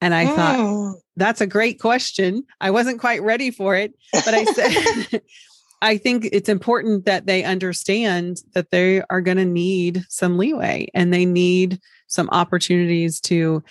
And 0.00 0.14
I 0.14 0.26
mm. 0.26 0.36
thought, 0.36 1.02
That's 1.16 1.40
a 1.40 1.46
great 1.46 1.80
question. 1.80 2.44
I 2.60 2.70
wasn't 2.70 3.00
quite 3.00 3.22
ready 3.22 3.50
for 3.50 3.74
it, 3.74 3.94
but 4.12 4.34
I 4.34 4.44
said, 4.44 5.22
I 5.82 5.96
think 5.96 6.28
it's 6.32 6.48
important 6.48 7.04
that 7.04 7.26
they 7.26 7.44
understand 7.44 8.38
that 8.54 8.70
they 8.70 9.02
are 9.10 9.20
going 9.20 9.36
to 9.36 9.44
need 9.44 10.04
some 10.08 10.36
leeway 10.36 10.88
and 10.92 11.14
they 11.14 11.24
need 11.24 11.80
some 12.08 12.28
opportunities 12.32 13.20
to 13.20 13.62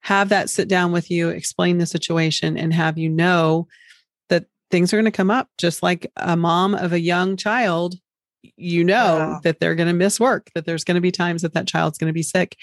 have 0.00 0.30
that 0.30 0.48
sit 0.48 0.68
down 0.68 0.92
with 0.92 1.10
you, 1.10 1.28
explain 1.28 1.76
the 1.76 1.84
situation, 1.84 2.56
and 2.56 2.72
have 2.72 2.96
you 2.96 3.10
know 3.10 3.68
things 4.70 4.92
are 4.92 4.96
going 4.96 5.04
to 5.04 5.10
come 5.10 5.30
up 5.30 5.48
just 5.58 5.82
like 5.82 6.10
a 6.16 6.36
mom 6.36 6.74
of 6.74 6.92
a 6.92 7.00
young 7.00 7.36
child 7.36 7.94
you 8.56 8.82
know 8.82 9.38
that 9.42 9.60
they're 9.60 9.74
going 9.74 9.88
to 9.88 9.94
miss 9.94 10.18
work 10.18 10.50
that 10.54 10.64
there's 10.64 10.84
going 10.84 10.94
to 10.94 11.00
be 11.00 11.10
times 11.10 11.42
that 11.42 11.52
that 11.52 11.66
child's 11.66 11.98
going 11.98 12.08
to 12.08 12.14
be 12.14 12.22
sick 12.22 12.56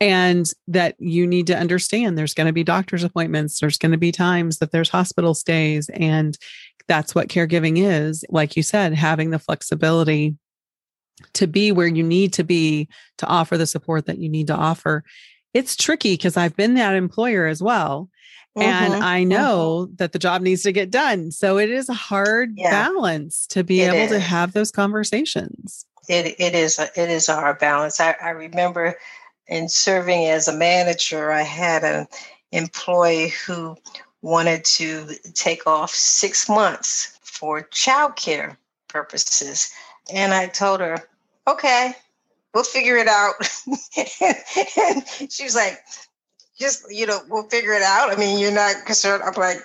and 0.00 0.46
that 0.66 0.94
you 0.98 1.26
need 1.26 1.46
to 1.46 1.58
understand 1.58 2.16
there's 2.16 2.34
going 2.34 2.46
to 2.46 2.52
be 2.52 2.64
doctor's 2.64 3.04
appointments 3.04 3.60
there's 3.60 3.78
going 3.78 3.92
to 3.92 3.98
be 3.98 4.12
times 4.12 4.58
that 4.58 4.72
there's 4.72 4.88
hospital 4.88 5.34
stays 5.34 5.90
and 5.90 6.38
that's 6.86 7.14
what 7.14 7.28
caregiving 7.28 7.76
is 7.76 8.24
like 8.30 8.56
you 8.56 8.62
said 8.62 8.94
having 8.94 9.30
the 9.30 9.38
flexibility 9.38 10.36
to 11.34 11.46
be 11.46 11.72
where 11.72 11.86
you 11.86 12.02
need 12.02 12.32
to 12.32 12.44
be 12.44 12.88
to 13.18 13.26
offer 13.26 13.58
the 13.58 13.66
support 13.66 14.06
that 14.06 14.18
you 14.18 14.28
need 14.28 14.46
to 14.46 14.54
offer 14.54 15.04
it's 15.54 15.76
tricky 15.76 16.14
because 16.14 16.36
i've 16.36 16.56
been 16.56 16.74
that 16.74 16.94
employer 16.94 17.46
as 17.46 17.62
well 17.62 18.08
and 18.60 18.94
mm-hmm, 18.94 19.02
I 19.02 19.20
mm-hmm. 19.20 19.28
know 19.28 19.84
mm-hmm. 19.86 19.94
that 19.96 20.12
the 20.12 20.18
job 20.18 20.42
needs 20.42 20.62
to 20.62 20.72
get 20.72 20.90
done. 20.90 21.30
So 21.30 21.58
it 21.58 21.70
is 21.70 21.88
a 21.88 21.94
hard 21.94 22.54
yeah, 22.56 22.70
balance 22.70 23.46
to 23.48 23.62
be 23.62 23.82
able 23.82 23.96
is. 23.98 24.10
to 24.10 24.18
have 24.18 24.52
those 24.52 24.70
conversations. 24.70 25.86
It, 26.08 26.34
it 26.38 26.54
is 26.54 26.78
a, 26.78 26.88
it 27.00 27.10
is 27.10 27.28
a 27.28 27.34
hard 27.34 27.58
balance. 27.58 28.00
I, 28.00 28.16
I 28.20 28.30
remember 28.30 28.96
in 29.46 29.68
serving 29.68 30.26
as 30.26 30.48
a 30.48 30.56
manager, 30.56 31.30
I 31.30 31.42
had 31.42 31.84
an 31.84 32.06
employee 32.52 33.28
who 33.28 33.76
wanted 34.22 34.64
to 34.64 35.06
take 35.34 35.66
off 35.66 35.94
six 35.94 36.48
months 36.48 37.18
for 37.22 37.62
childcare 37.62 38.56
purposes. 38.88 39.70
And 40.12 40.32
I 40.34 40.46
told 40.46 40.80
her, 40.80 41.08
okay, 41.46 41.92
we'll 42.54 42.64
figure 42.64 42.96
it 42.96 43.08
out. 43.08 43.34
and 44.76 45.32
she 45.32 45.44
was 45.44 45.54
like, 45.54 45.78
just 46.58 46.84
you 46.90 47.06
know 47.06 47.20
we'll 47.28 47.48
figure 47.48 47.72
it 47.72 47.82
out. 47.82 48.10
I 48.10 48.16
mean 48.16 48.38
you're 48.38 48.52
not 48.52 48.84
concerned. 48.84 49.22
I'm 49.24 49.34
like 49.34 49.58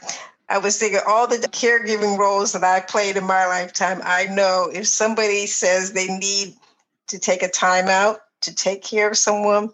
i 0.49 0.57
was 0.57 0.77
thinking 0.77 0.99
all 1.07 1.27
the 1.27 1.37
caregiving 1.37 2.17
roles 2.17 2.53
that 2.53 2.63
i 2.63 2.79
played 2.79 3.17
in 3.17 3.25
my 3.25 3.45
lifetime 3.47 4.01
i 4.03 4.25
know 4.25 4.69
if 4.73 4.87
somebody 4.87 5.45
says 5.45 5.91
they 5.91 6.07
need 6.07 6.53
to 7.07 7.19
take 7.19 7.43
a 7.43 7.49
time 7.49 7.87
out 7.87 8.19
to 8.41 8.53
take 8.53 8.83
care 8.83 9.09
of 9.09 9.17
someone 9.17 9.69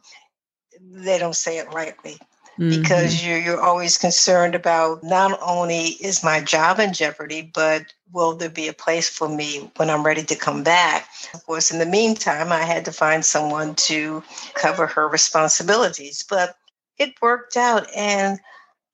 they 0.81 1.19
don't 1.19 1.35
say 1.35 1.57
it 1.57 1.71
lightly 1.71 2.17
mm-hmm. 2.59 2.81
because 2.81 3.25
you're, 3.25 3.39
you're 3.39 3.61
always 3.61 3.97
concerned 3.97 4.53
about 4.53 5.03
not 5.03 5.39
only 5.41 5.97
is 6.01 6.23
my 6.23 6.41
job 6.41 6.79
in 6.79 6.93
jeopardy 6.93 7.49
but 7.53 7.93
will 8.11 8.35
there 8.35 8.49
be 8.49 8.67
a 8.67 8.73
place 8.73 9.09
for 9.09 9.29
me 9.29 9.71
when 9.77 9.89
I'm 9.89 10.05
ready 10.05 10.23
to 10.23 10.35
come 10.35 10.63
back? 10.63 11.07
Of 11.33 11.45
course, 11.45 11.71
in 11.71 11.79
the 11.79 11.85
meantime, 11.85 12.51
I 12.51 12.63
had 12.63 12.85
to 12.85 12.91
find 12.91 13.23
someone 13.23 13.75
to 13.75 14.23
cover 14.55 14.87
her 14.87 15.07
responsibilities. 15.07 16.25
But 16.27 16.57
it 16.97 17.13
worked 17.21 17.55
out. 17.57 17.87
And 17.95 18.39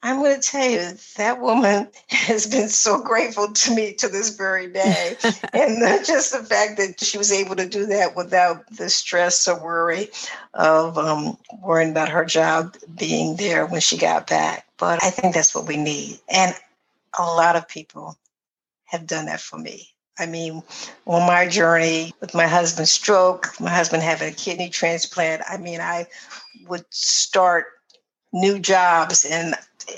I'm 0.05 0.19
going 0.19 0.39
to 0.39 0.47
tell 0.47 0.69
you, 0.69 0.91
that 1.17 1.41
woman 1.41 1.87
has 2.09 2.45
been 2.45 2.69
so 2.69 3.01
grateful 3.01 3.51
to 3.51 3.73
me 3.73 3.93
to 3.93 4.07
this 4.07 4.37
very 4.37 4.67
day. 4.67 5.17
and 5.53 6.05
just 6.05 6.31
the 6.31 6.43
fact 6.43 6.77
that 6.77 6.99
she 6.99 7.17
was 7.17 7.31
able 7.31 7.55
to 7.55 7.67
do 7.67 7.87
that 7.87 8.15
without 8.15 8.67
the 8.69 8.87
stress 8.87 9.47
or 9.47 9.59
worry 9.59 10.09
of 10.53 10.99
um, 10.99 11.35
worrying 11.63 11.89
about 11.89 12.09
her 12.09 12.23
job 12.23 12.75
being 12.95 13.35
there 13.37 13.65
when 13.65 13.81
she 13.81 13.97
got 13.97 14.27
back. 14.27 14.67
But 14.77 15.03
I 15.03 15.09
think 15.09 15.33
that's 15.33 15.55
what 15.55 15.65
we 15.65 15.75
need. 15.75 16.19
And 16.29 16.53
a 17.17 17.23
lot 17.23 17.55
of 17.55 17.67
people 17.67 18.15
have 18.85 19.07
done 19.07 19.25
that 19.25 19.41
for 19.41 19.57
me. 19.57 19.89
I 20.19 20.27
mean, 20.27 20.61
on 21.07 21.25
my 21.25 21.47
journey 21.47 22.13
with 22.21 22.35
my 22.35 22.45
husband's 22.45 22.91
stroke, 22.91 23.59
my 23.59 23.71
husband 23.71 24.03
having 24.03 24.31
a 24.31 24.35
kidney 24.35 24.69
transplant, 24.69 25.41
I 25.49 25.57
mean, 25.57 25.81
I 25.81 26.05
would 26.67 26.85
start 26.91 27.65
new 28.31 28.59
jobs 28.59 29.25
and 29.25 29.55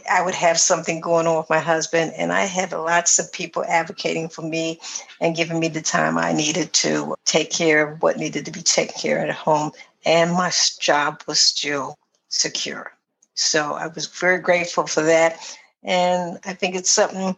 I 0.10 0.22
would 0.22 0.36
have 0.36 0.60
something 0.60 1.00
going 1.00 1.28
on 1.28 1.38
with 1.38 1.50
my 1.50 1.60
husband, 1.60 2.14
and 2.18 2.34
I 2.34 2.46
had 2.46 2.72
lots 2.72 3.20
of 3.20 3.32
people 3.32 3.64
advocating 3.66 4.30
for 4.30 4.42
me 4.42 4.80
and 5.22 5.36
giving 5.36 5.60
me 5.60 5.68
the 5.68 5.82
time 5.82 6.18
I 6.18 6.34
needed 6.34 6.74
to 6.74 7.16
take 7.26 7.52
care 7.52 7.88
of 7.88 8.02
what 8.02 8.18
needed 8.18 8.46
to 8.46 8.52
be 8.52 8.62
taken 8.62 9.00
care 9.00 9.24
of 9.24 9.30
at 9.30 9.36
home. 9.36 9.72
And 10.06 10.32
my 10.32 10.52
job 10.80 11.24
was 11.28 11.40
still 11.40 11.98
secure. 12.30 12.92
So 13.36 13.74
I 13.74 13.88
was 13.88 14.08
very 14.08 14.40
grateful 14.40 14.88
for 14.88 15.04
that. 15.04 15.40
And 15.84 16.40
I 16.46 16.54
think 16.54 16.76
it's 16.76 16.90
something 16.90 17.38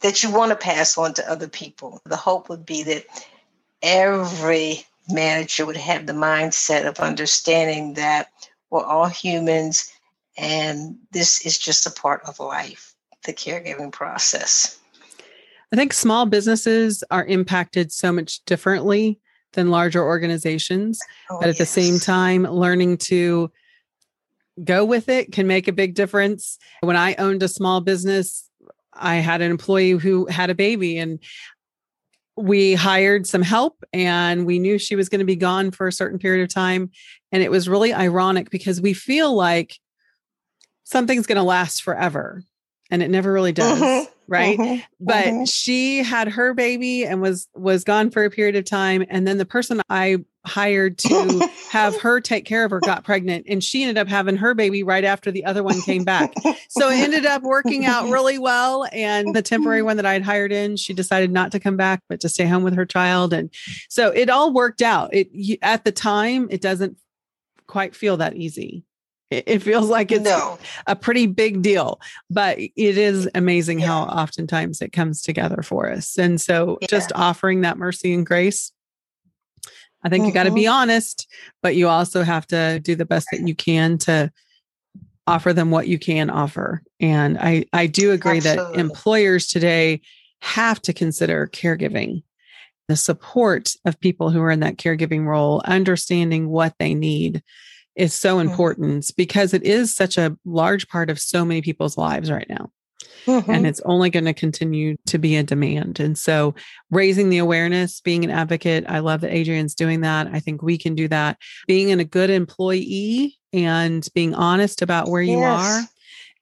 that 0.00 0.22
you 0.22 0.30
want 0.30 0.50
to 0.50 0.56
pass 0.56 0.98
on 0.98 1.14
to 1.14 1.30
other 1.30 1.48
people. 1.48 2.00
The 2.04 2.16
hope 2.16 2.48
would 2.48 2.66
be 2.66 2.82
that 2.82 3.04
every 3.82 4.84
manager 5.08 5.66
would 5.66 5.76
have 5.76 6.06
the 6.06 6.12
mindset 6.12 6.86
of 6.86 6.98
understanding 6.98 7.94
that 7.94 8.30
we're 8.70 8.84
all 8.84 9.06
humans 9.06 9.92
and 10.36 10.96
this 11.12 11.44
is 11.46 11.58
just 11.58 11.86
a 11.86 11.90
part 11.90 12.22
of 12.26 12.40
life, 12.40 12.94
the 13.24 13.32
caregiving 13.32 13.92
process. 13.92 14.78
I 15.72 15.76
think 15.76 15.92
small 15.92 16.26
businesses 16.26 17.02
are 17.10 17.24
impacted 17.24 17.92
so 17.92 18.12
much 18.12 18.44
differently 18.44 19.18
than 19.54 19.70
larger 19.70 20.02
organizations. 20.04 21.00
Oh, 21.30 21.38
but 21.40 21.48
at 21.48 21.58
yes. 21.58 21.74
the 21.74 21.82
same 21.82 21.98
time, 21.98 22.44
learning 22.44 22.98
to 22.98 23.50
go 24.62 24.84
with 24.84 25.08
it 25.08 25.32
can 25.32 25.46
make 25.46 25.66
a 25.66 25.72
big 25.72 25.94
difference. 25.94 26.58
When 26.80 26.96
I 26.96 27.14
owned 27.16 27.42
a 27.42 27.48
small 27.48 27.80
business, 27.80 28.48
I 28.92 29.16
had 29.16 29.40
an 29.40 29.50
employee 29.50 29.92
who 29.92 30.26
had 30.26 30.50
a 30.50 30.54
baby 30.54 30.98
and 30.98 31.18
we 32.36 32.74
hired 32.74 33.26
some 33.26 33.42
help 33.42 33.84
and 33.92 34.44
we 34.44 34.58
knew 34.58 34.78
she 34.78 34.96
was 34.96 35.08
going 35.08 35.20
to 35.20 35.24
be 35.24 35.36
gone 35.36 35.70
for 35.70 35.86
a 35.86 35.92
certain 35.92 36.18
period 36.18 36.42
of 36.42 36.52
time. 36.52 36.90
And 37.32 37.42
it 37.42 37.50
was 37.50 37.68
really 37.68 37.92
ironic 37.92 38.50
because 38.50 38.80
we 38.80 38.92
feel 38.92 39.34
like 39.34 39.78
something's 40.84 41.26
going 41.26 41.36
to 41.36 41.42
last 41.42 41.82
forever 41.82 42.42
and 42.90 43.02
it 43.02 43.10
never 43.10 43.32
really 43.32 43.52
does. 43.52 43.80
Mm-hmm 43.80 44.10
right 44.26 44.58
mm-hmm. 44.58 44.80
but 45.00 45.24
mm-hmm. 45.26 45.44
she 45.44 45.98
had 45.98 46.28
her 46.28 46.54
baby 46.54 47.04
and 47.04 47.20
was 47.20 47.48
was 47.54 47.84
gone 47.84 48.10
for 48.10 48.24
a 48.24 48.30
period 48.30 48.56
of 48.56 48.64
time 48.64 49.04
and 49.08 49.26
then 49.26 49.38
the 49.38 49.44
person 49.44 49.80
i 49.90 50.16
hired 50.46 50.98
to 50.98 51.48
have 51.70 51.98
her 52.00 52.20
take 52.20 52.44
care 52.44 52.64
of 52.64 52.70
her 52.70 52.80
got 52.80 53.04
pregnant 53.04 53.46
and 53.48 53.64
she 53.64 53.82
ended 53.82 53.98
up 53.98 54.08
having 54.08 54.36
her 54.36 54.54
baby 54.54 54.82
right 54.82 55.04
after 55.04 55.30
the 55.30 55.44
other 55.44 55.62
one 55.62 55.80
came 55.82 56.04
back 56.04 56.34
so 56.68 56.90
it 56.90 56.96
ended 56.96 57.24
up 57.24 57.42
working 57.42 57.86
out 57.86 58.10
really 58.10 58.38
well 58.38 58.86
and 58.92 59.34
the 59.34 59.42
temporary 59.42 59.82
one 59.82 59.96
that 59.96 60.06
i 60.06 60.12
had 60.12 60.22
hired 60.22 60.52
in 60.52 60.76
she 60.76 60.92
decided 60.92 61.30
not 61.30 61.52
to 61.52 61.60
come 61.60 61.76
back 61.76 62.02
but 62.08 62.20
to 62.20 62.28
stay 62.28 62.46
home 62.46 62.62
with 62.62 62.74
her 62.74 62.86
child 62.86 63.32
and 63.32 63.50
so 63.88 64.10
it 64.10 64.28
all 64.28 64.52
worked 64.52 64.82
out 64.82 65.10
it 65.12 65.58
at 65.62 65.84
the 65.84 65.92
time 65.92 66.46
it 66.50 66.60
doesn't 66.60 66.96
quite 67.66 67.96
feel 67.96 68.18
that 68.18 68.36
easy 68.36 68.84
it 69.30 69.60
feels 69.60 69.88
like 69.88 70.12
it's 70.12 70.24
no. 70.24 70.58
a 70.86 70.94
pretty 70.94 71.26
big 71.26 71.62
deal, 71.62 72.00
but 72.30 72.58
it 72.58 72.72
is 72.76 73.28
amazing 73.34 73.80
yeah. 73.80 73.86
how 73.86 74.02
oftentimes 74.02 74.80
it 74.80 74.92
comes 74.92 75.22
together 75.22 75.62
for 75.62 75.90
us. 75.90 76.18
And 76.18 76.40
so 76.40 76.78
yeah. 76.80 76.86
just 76.88 77.12
offering 77.14 77.62
that 77.62 77.78
mercy 77.78 78.12
and 78.12 78.26
grace, 78.26 78.72
I 80.02 80.08
think 80.08 80.22
mm-hmm. 80.22 80.28
you 80.28 80.34
got 80.34 80.44
to 80.44 80.52
be 80.52 80.66
honest, 80.66 81.26
but 81.62 81.74
you 81.74 81.88
also 81.88 82.22
have 82.22 82.46
to 82.48 82.78
do 82.80 82.94
the 82.94 83.06
best 83.06 83.28
that 83.32 83.46
you 83.46 83.54
can 83.54 83.98
to 83.98 84.30
offer 85.26 85.52
them 85.52 85.70
what 85.70 85.88
you 85.88 85.98
can 85.98 86.28
offer. 86.28 86.82
And 87.00 87.38
I, 87.38 87.64
I 87.72 87.86
do 87.86 88.12
agree 88.12 88.36
Absolutely. 88.38 88.74
that 88.74 88.80
employers 88.80 89.46
today 89.46 90.02
have 90.42 90.82
to 90.82 90.92
consider 90.92 91.48
caregiving 91.50 92.22
the 92.88 92.96
support 92.96 93.72
of 93.86 93.98
people 93.98 94.30
who 94.30 94.42
are 94.42 94.50
in 94.50 94.60
that 94.60 94.76
caregiving 94.76 95.24
role, 95.24 95.62
understanding 95.64 96.50
what 96.50 96.74
they 96.78 96.92
need 96.92 97.42
is 97.96 98.12
so 98.12 98.38
important 98.38 99.10
because 99.16 99.54
it 99.54 99.62
is 99.62 99.94
such 99.94 100.18
a 100.18 100.36
large 100.44 100.88
part 100.88 101.10
of 101.10 101.18
so 101.18 101.44
many 101.44 101.62
people's 101.62 101.96
lives 101.96 102.30
right 102.30 102.48
now. 102.48 102.70
Mm-hmm. 103.26 103.50
And 103.50 103.66
it's 103.66 103.80
only 103.86 104.10
going 104.10 104.26
to 104.26 104.34
continue 104.34 104.96
to 105.06 105.18
be 105.18 105.36
a 105.36 105.42
demand. 105.42 105.98
And 105.98 106.18
so, 106.18 106.54
raising 106.90 107.30
the 107.30 107.38
awareness, 107.38 108.00
being 108.00 108.22
an 108.22 108.30
advocate, 108.30 108.84
I 108.86 108.98
love 108.98 109.22
that 109.22 109.32
Adrienne's 109.32 109.74
doing 109.74 110.02
that. 110.02 110.28
I 110.32 110.40
think 110.40 110.62
we 110.62 110.76
can 110.76 110.94
do 110.94 111.08
that. 111.08 111.38
Being 111.66 111.88
in 111.88 112.00
a 112.00 112.04
good 112.04 112.28
employee 112.28 113.38
and 113.52 114.06
being 114.14 114.34
honest 114.34 114.82
about 114.82 115.08
where 115.08 115.22
you 115.22 115.38
yes. 115.38 115.60
are 115.62 115.88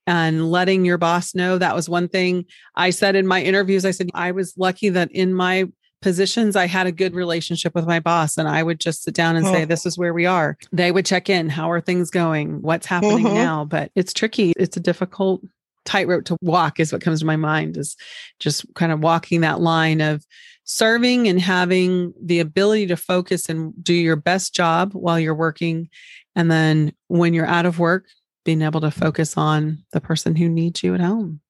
and 0.06 0.50
letting 0.50 0.85
your 0.85 0.99
boss 0.99 1.35
know 1.35 1.59
that 1.59 1.76
was 1.76 1.88
one 1.88 2.09
thing 2.09 2.47
I 2.75 2.90
said 2.90 3.14
in 3.14 3.26
my 3.26 3.40
interviews. 3.40 3.85
I 3.85 3.92
said, 3.92 4.11
I 4.14 4.32
was 4.32 4.54
lucky 4.56 4.88
that 4.88 5.12
in 5.12 5.32
my 5.35 5.68
positions, 6.02 6.56
I 6.56 6.66
had 6.66 6.87
a 6.87 6.92
good 6.92 7.14
relationship 7.14 7.75
with 7.75 7.87
my 7.87 8.00
boss 8.00 8.37
and 8.37 8.49
I 8.49 8.62
would 8.62 8.80
just 8.80 9.04
sit 9.04 9.14
down 9.14 9.37
and 9.37 9.47
say, 9.47 9.64
This 9.64 9.87
is 9.87 9.97
where 9.97 10.12
we 10.12 10.26
are. 10.26 10.59
They 10.73 10.92
would 10.92 11.06
check 11.06 11.30
in. 11.30 11.49
How 11.49 11.71
are 11.71 11.80
things 11.80 12.11
going? 12.11 12.61
What's 12.61 12.87
happening 12.87 13.25
mm-hmm. 13.25 13.35
now? 13.35 13.64
But 13.64 13.90
it's 13.94 14.12
tricky. 14.12 14.52
It's 14.56 14.76
a 14.76 14.80
difficult 14.80 15.42
tightrope 15.85 16.25
to 16.26 16.37
walk, 16.42 16.78
is 16.78 16.92
what 16.92 17.02
comes 17.02 17.21
to 17.21 17.26
my 17.26 17.37
mind, 17.37 17.76
is 17.76 17.97
just 18.38 18.66
kind 18.75 18.92
of 18.92 19.00
walking 19.00 19.40
that 19.40 19.61
line 19.61 20.00
of 20.00 20.26
serving 20.64 21.28
and 21.28 21.40
having 21.40 22.12
the 22.23 22.40
ability 22.40 22.87
to 22.87 22.97
focus 22.97 23.49
and 23.49 23.73
do 23.82 23.94
your 23.94 24.16
best 24.16 24.54
job 24.54 24.92
while 24.92 25.18
you're 25.18 25.35
working. 25.35 25.88
And 26.37 26.50
then 26.50 26.92
when 27.09 27.35
you're 27.35 27.47
out 27.47 27.66
of 27.66 27.78
work, 27.78 28.06
being 28.44 28.62
able 28.62 28.80
to 28.80 28.90
focus 28.90 29.37
on 29.37 29.85
the 29.92 30.00
person 30.00 30.35
who 30.35 30.49
needs 30.49 30.82
you 30.82 30.94
at 30.94 31.00
home. 31.00 31.40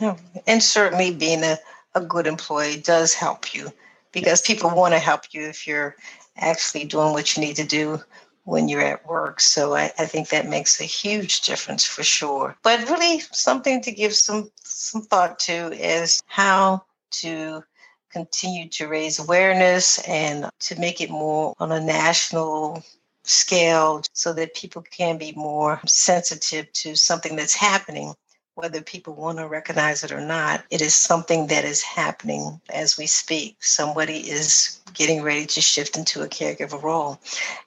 Yeah. 0.00 0.16
And 0.46 0.62
certainly 0.62 1.14
being 1.14 1.42
a, 1.42 1.58
a 1.94 2.00
good 2.00 2.26
employee 2.26 2.80
does 2.80 3.14
help 3.14 3.54
you 3.54 3.72
because 4.12 4.42
people 4.42 4.70
want 4.70 4.94
to 4.94 4.98
help 4.98 5.22
you 5.32 5.42
if 5.42 5.66
you're 5.66 5.96
actually 6.36 6.84
doing 6.84 7.12
what 7.12 7.36
you 7.36 7.42
need 7.42 7.56
to 7.56 7.64
do 7.64 8.00
when 8.44 8.68
you're 8.68 8.80
at 8.80 9.06
work. 9.06 9.40
So 9.40 9.74
I, 9.74 9.92
I, 9.98 10.06
think 10.06 10.28
that 10.28 10.48
makes 10.48 10.80
a 10.80 10.84
huge 10.84 11.42
difference 11.42 11.84
for 11.84 12.02
sure. 12.02 12.56
But 12.62 12.90
really 12.90 13.20
something 13.20 13.80
to 13.82 13.92
give 13.92 14.14
some 14.14 14.50
some 14.62 15.02
thought 15.02 15.38
to 15.40 15.72
is 15.72 16.22
how 16.26 16.84
to 17.12 17.62
continue 18.10 18.68
to 18.68 18.88
raise 18.88 19.18
awareness 19.18 19.98
and 20.08 20.50
to 20.60 20.78
make 20.78 21.00
it 21.00 21.10
more 21.10 21.54
on 21.58 21.72
a 21.72 21.80
national 21.80 22.82
scale 23.24 24.02
so 24.12 24.32
that 24.32 24.54
people 24.54 24.82
can 24.82 25.16
be 25.16 25.32
more 25.36 25.80
sensitive 25.86 26.70
to 26.72 26.96
something 26.96 27.36
that's 27.36 27.54
happening 27.54 28.14
whether 28.54 28.82
people 28.82 29.14
want 29.14 29.38
to 29.38 29.48
recognize 29.48 30.04
it 30.04 30.12
or 30.12 30.20
not, 30.20 30.62
it 30.70 30.82
is 30.82 30.94
something 30.94 31.46
that 31.46 31.64
is 31.64 31.82
happening 31.82 32.60
as 32.70 32.98
we 32.98 33.06
speak. 33.06 33.56
Somebody 33.60 34.18
is 34.30 34.80
getting 34.92 35.22
ready 35.22 35.46
to 35.46 35.60
shift 35.60 35.96
into 35.96 36.20
a 36.22 36.28
caregiver 36.28 36.80
role. 36.82 37.18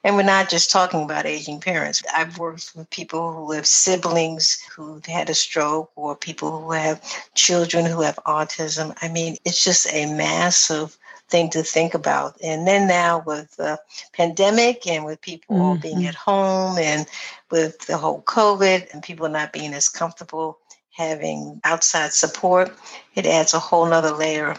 And 0.04 0.16
we're 0.16 0.24
not 0.24 0.50
just 0.50 0.70
talking 0.70 1.04
about 1.04 1.26
aging 1.26 1.60
parents. 1.60 2.04
I've 2.14 2.38
worked 2.38 2.74
with 2.76 2.90
people 2.92 3.34
who 3.34 3.52
have 3.54 3.66
siblings 3.66 4.62
who've 4.76 5.06
had 5.06 5.30
a 5.30 5.34
stroke 5.34 5.92
or 5.96 6.16
people 6.16 6.62
who 6.62 6.72
have 6.72 7.02
children 7.34 7.86
who 7.86 8.02
have 8.02 8.20
autism. 8.28 8.96
I 9.02 9.08
mean, 9.08 9.38
it's 9.44 9.64
just 9.64 9.92
a 9.92 10.14
massive 10.14 10.98
thing 11.30 11.50
to 11.50 11.64
think 11.64 11.96
about. 11.96 12.38
And 12.44 12.68
then 12.68 12.88
now 12.88 13.24
with 13.26 13.56
the 13.56 13.80
pandemic 14.14 14.86
and 14.86 15.04
with 15.04 15.22
people 15.22 15.56
mm-hmm. 15.56 15.82
being 15.82 16.06
at 16.06 16.14
home 16.14 16.78
and 16.78 17.08
with 17.50 17.80
the 17.88 17.98
whole 17.98 18.22
COVID 18.22 18.94
and 18.94 19.02
people 19.02 19.28
not 19.30 19.52
being 19.52 19.74
as 19.74 19.90
comfortable 19.90 20.60
having 20.96 21.60
outside 21.64 22.14
support, 22.14 22.74
it 23.16 23.26
adds 23.26 23.54
a 23.54 23.60
whole 23.60 23.86
nother 23.86 24.12
layer 24.12 24.56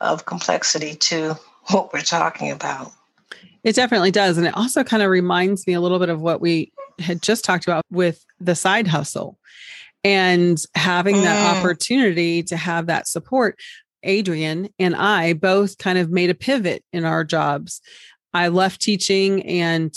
of 0.00 0.24
complexity 0.24 0.94
to 0.94 1.36
what 1.70 1.92
we're 1.92 2.00
talking 2.00 2.50
about. 2.50 2.92
It 3.64 3.74
definitely 3.74 4.10
does. 4.10 4.38
And 4.38 4.46
it 4.46 4.56
also 4.56 4.84
kind 4.84 5.02
of 5.02 5.10
reminds 5.10 5.66
me 5.66 5.74
a 5.74 5.80
little 5.80 5.98
bit 5.98 6.08
of 6.08 6.20
what 6.20 6.40
we 6.40 6.72
had 6.98 7.22
just 7.22 7.44
talked 7.44 7.64
about 7.64 7.84
with 7.90 8.24
the 8.40 8.54
side 8.54 8.86
hustle 8.86 9.38
and 10.04 10.62
having 10.74 11.16
mm. 11.16 11.22
that 11.22 11.56
opportunity 11.56 12.42
to 12.44 12.56
have 12.56 12.86
that 12.86 13.06
support. 13.06 13.58
Adrienne 14.06 14.70
and 14.78 14.96
I 14.96 15.34
both 15.34 15.76
kind 15.76 15.98
of 15.98 16.10
made 16.10 16.30
a 16.30 16.34
pivot 16.34 16.82
in 16.92 17.04
our 17.04 17.24
jobs. 17.24 17.82
I 18.32 18.48
left 18.48 18.80
teaching 18.80 19.42
and 19.44 19.94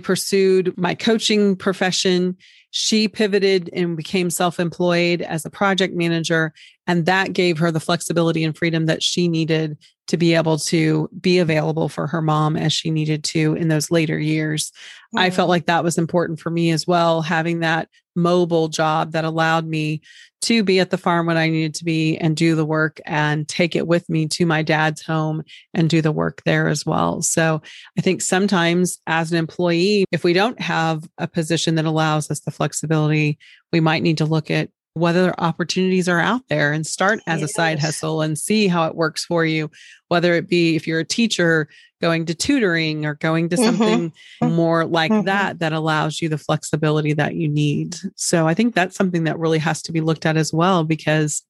pursued 0.00 0.76
my 0.76 0.94
coaching 0.94 1.56
profession 1.56 2.36
she 2.70 3.08
pivoted 3.08 3.68
and 3.72 3.96
became 3.96 4.30
self 4.30 4.60
employed 4.60 5.22
as 5.22 5.44
a 5.44 5.50
project 5.50 5.94
manager. 5.94 6.52
And 6.86 7.06
that 7.06 7.32
gave 7.32 7.58
her 7.58 7.70
the 7.70 7.80
flexibility 7.80 8.44
and 8.44 8.56
freedom 8.56 8.86
that 8.86 9.02
she 9.02 9.28
needed 9.28 9.76
to 10.10 10.16
be 10.16 10.34
able 10.34 10.58
to 10.58 11.08
be 11.20 11.38
available 11.38 11.88
for 11.88 12.08
her 12.08 12.20
mom 12.20 12.56
as 12.56 12.72
she 12.72 12.90
needed 12.90 13.22
to 13.22 13.54
in 13.54 13.68
those 13.68 13.92
later 13.92 14.18
years. 14.18 14.70
Mm-hmm. 15.14 15.18
I 15.18 15.30
felt 15.30 15.48
like 15.48 15.66
that 15.66 15.84
was 15.84 15.98
important 15.98 16.40
for 16.40 16.50
me 16.50 16.72
as 16.72 16.84
well, 16.84 17.22
having 17.22 17.60
that 17.60 17.88
mobile 18.16 18.66
job 18.66 19.12
that 19.12 19.24
allowed 19.24 19.66
me 19.66 20.02
to 20.42 20.64
be 20.64 20.80
at 20.80 20.90
the 20.90 20.98
farm 20.98 21.26
when 21.26 21.36
I 21.36 21.48
needed 21.48 21.74
to 21.76 21.84
be 21.84 22.16
and 22.16 22.36
do 22.36 22.56
the 22.56 22.64
work 22.64 23.00
and 23.06 23.46
take 23.46 23.76
it 23.76 23.86
with 23.86 24.08
me 24.08 24.26
to 24.28 24.46
my 24.46 24.62
dad's 24.62 25.00
home 25.00 25.42
and 25.74 25.88
do 25.88 26.02
the 26.02 26.10
work 26.10 26.42
there 26.44 26.66
as 26.66 26.84
well. 26.84 27.22
So 27.22 27.62
I 27.96 28.00
think 28.00 28.20
sometimes 28.20 28.98
as 29.06 29.30
an 29.30 29.38
employee, 29.38 30.06
if 30.10 30.24
we 30.24 30.32
don't 30.32 30.60
have 30.60 31.08
a 31.18 31.28
position 31.28 31.76
that 31.76 31.84
allows 31.84 32.30
us 32.32 32.40
the 32.40 32.50
flexibility, 32.50 33.38
we 33.72 33.78
might 33.78 34.02
need 34.02 34.18
to 34.18 34.24
look 34.24 34.50
at 34.50 34.70
whether 34.94 35.38
opportunities 35.38 36.08
are 36.08 36.18
out 36.18 36.42
there 36.48 36.72
and 36.72 36.86
start 36.86 37.20
as 37.26 37.40
yes. 37.40 37.50
a 37.50 37.52
side 37.52 37.78
hustle 37.78 38.22
and 38.22 38.38
see 38.38 38.66
how 38.66 38.86
it 38.86 38.94
works 38.94 39.24
for 39.24 39.44
you 39.44 39.70
whether 40.08 40.34
it 40.34 40.48
be 40.48 40.74
if 40.74 40.86
you're 40.86 41.00
a 41.00 41.04
teacher 41.04 41.68
going 42.00 42.26
to 42.26 42.34
tutoring 42.34 43.06
or 43.06 43.14
going 43.14 43.48
to 43.48 43.56
mm-hmm. 43.56 43.64
something 43.64 44.10
mm-hmm. 44.10 44.54
more 44.54 44.84
like 44.84 45.12
mm-hmm. 45.12 45.26
that 45.26 45.58
that 45.60 45.72
allows 45.72 46.20
you 46.20 46.28
the 46.28 46.38
flexibility 46.38 47.12
that 47.12 47.34
you 47.34 47.48
need 47.48 47.96
so 48.16 48.48
i 48.48 48.54
think 48.54 48.74
that's 48.74 48.96
something 48.96 49.24
that 49.24 49.38
really 49.38 49.58
has 49.58 49.80
to 49.82 49.92
be 49.92 50.00
looked 50.00 50.26
at 50.26 50.36
as 50.36 50.52
well 50.52 50.82
because 50.82 51.42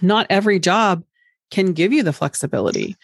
not 0.00 0.26
every 0.30 0.58
job 0.58 1.04
can 1.50 1.72
give 1.72 1.92
you 1.92 2.02
the 2.02 2.12
flexibility 2.12 2.96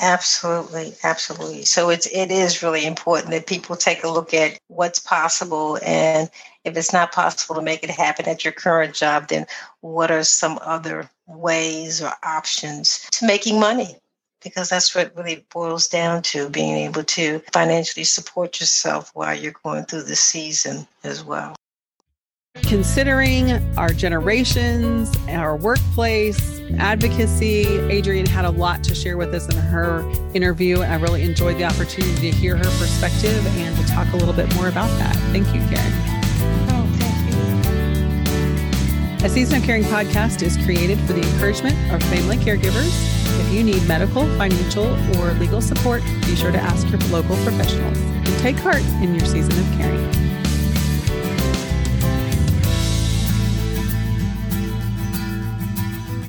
Absolutely, 0.00 0.94
absolutely. 1.02 1.64
So 1.64 1.90
it's 1.90 2.06
it 2.06 2.30
is 2.30 2.62
really 2.62 2.86
important 2.86 3.32
that 3.32 3.46
people 3.48 3.74
take 3.76 4.04
a 4.04 4.08
look 4.08 4.32
at 4.32 4.58
what's 4.68 5.00
possible 5.00 5.78
and 5.84 6.30
if 6.64 6.76
it's 6.76 6.92
not 6.92 7.12
possible 7.12 7.56
to 7.56 7.62
make 7.62 7.82
it 7.82 7.90
happen 7.90 8.28
at 8.28 8.44
your 8.44 8.52
current 8.52 8.94
job, 8.94 9.28
then 9.28 9.46
what 9.80 10.10
are 10.12 10.22
some 10.22 10.58
other 10.62 11.10
ways 11.26 12.00
or 12.02 12.12
options 12.22 13.08
to 13.12 13.26
making 13.26 13.58
money? 13.58 13.96
Because 14.42 14.68
that's 14.68 14.94
what 14.94 15.16
really 15.16 15.44
boils 15.52 15.88
down 15.88 16.22
to 16.22 16.48
being 16.48 16.76
able 16.76 17.02
to 17.04 17.40
financially 17.52 18.04
support 18.04 18.60
yourself 18.60 19.10
while 19.14 19.34
you're 19.36 19.54
going 19.64 19.84
through 19.84 20.04
the 20.04 20.14
season 20.16 20.86
as 21.02 21.24
well. 21.24 21.56
Considering 22.62 23.52
our 23.78 23.90
generations, 23.90 25.16
our 25.28 25.56
workplace, 25.56 26.60
advocacy, 26.78 27.66
Adrienne 27.90 28.26
had 28.26 28.44
a 28.44 28.50
lot 28.50 28.84
to 28.84 28.94
share 28.94 29.16
with 29.16 29.34
us 29.34 29.48
in 29.48 29.56
her 29.56 30.04
interview. 30.34 30.80
I 30.80 30.96
really 30.96 31.22
enjoyed 31.22 31.56
the 31.56 31.64
opportunity 31.64 32.30
to 32.30 32.36
hear 32.36 32.56
her 32.56 32.64
perspective 32.78 33.46
and 33.56 33.74
to 33.76 33.86
talk 33.86 34.12
a 34.12 34.16
little 34.16 34.34
bit 34.34 34.54
more 34.54 34.68
about 34.68 34.90
that. 34.98 35.16
Thank 35.32 35.46
you, 35.54 35.60
Karen. 35.68 35.92
Oh, 36.70 36.86
thank 36.98 37.16
you. 39.20 39.26
A 39.26 39.28
Season 39.28 39.56
of 39.58 39.64
Caring 39.64 39.84
podcast 39.84 40.42
is 40.42 40.56
created 40.58 41.00
for 41.00 41.14
the 41.14 41.22
encouragement 41.22 41.76
of 41.92 42.02
family 42.04 42.36
caregivers. 42.36 42.92
If 43.40 43.52
you 43.52 43.62
need 43.64 43.86
medical, 43.88 44.26
financial, 44.36 44.86
or 45.16 45.32
legal 45.34 45.62
support, 45.62 46.02
be 46.26 46.36
sure 46.36 46.52
to 46.52 46.58
ask 46.58 46.88
your 46.90 47.00
local 47.08 47.36
professionals 47.44 47.96
and 47.98 48.38
take 48.40 48.56
heart 48.56 48.82
in 49.02 49.14
your 49.14 49.24
season 49.24 49.52
of 49.52 49.78
caring. 49.78 50.17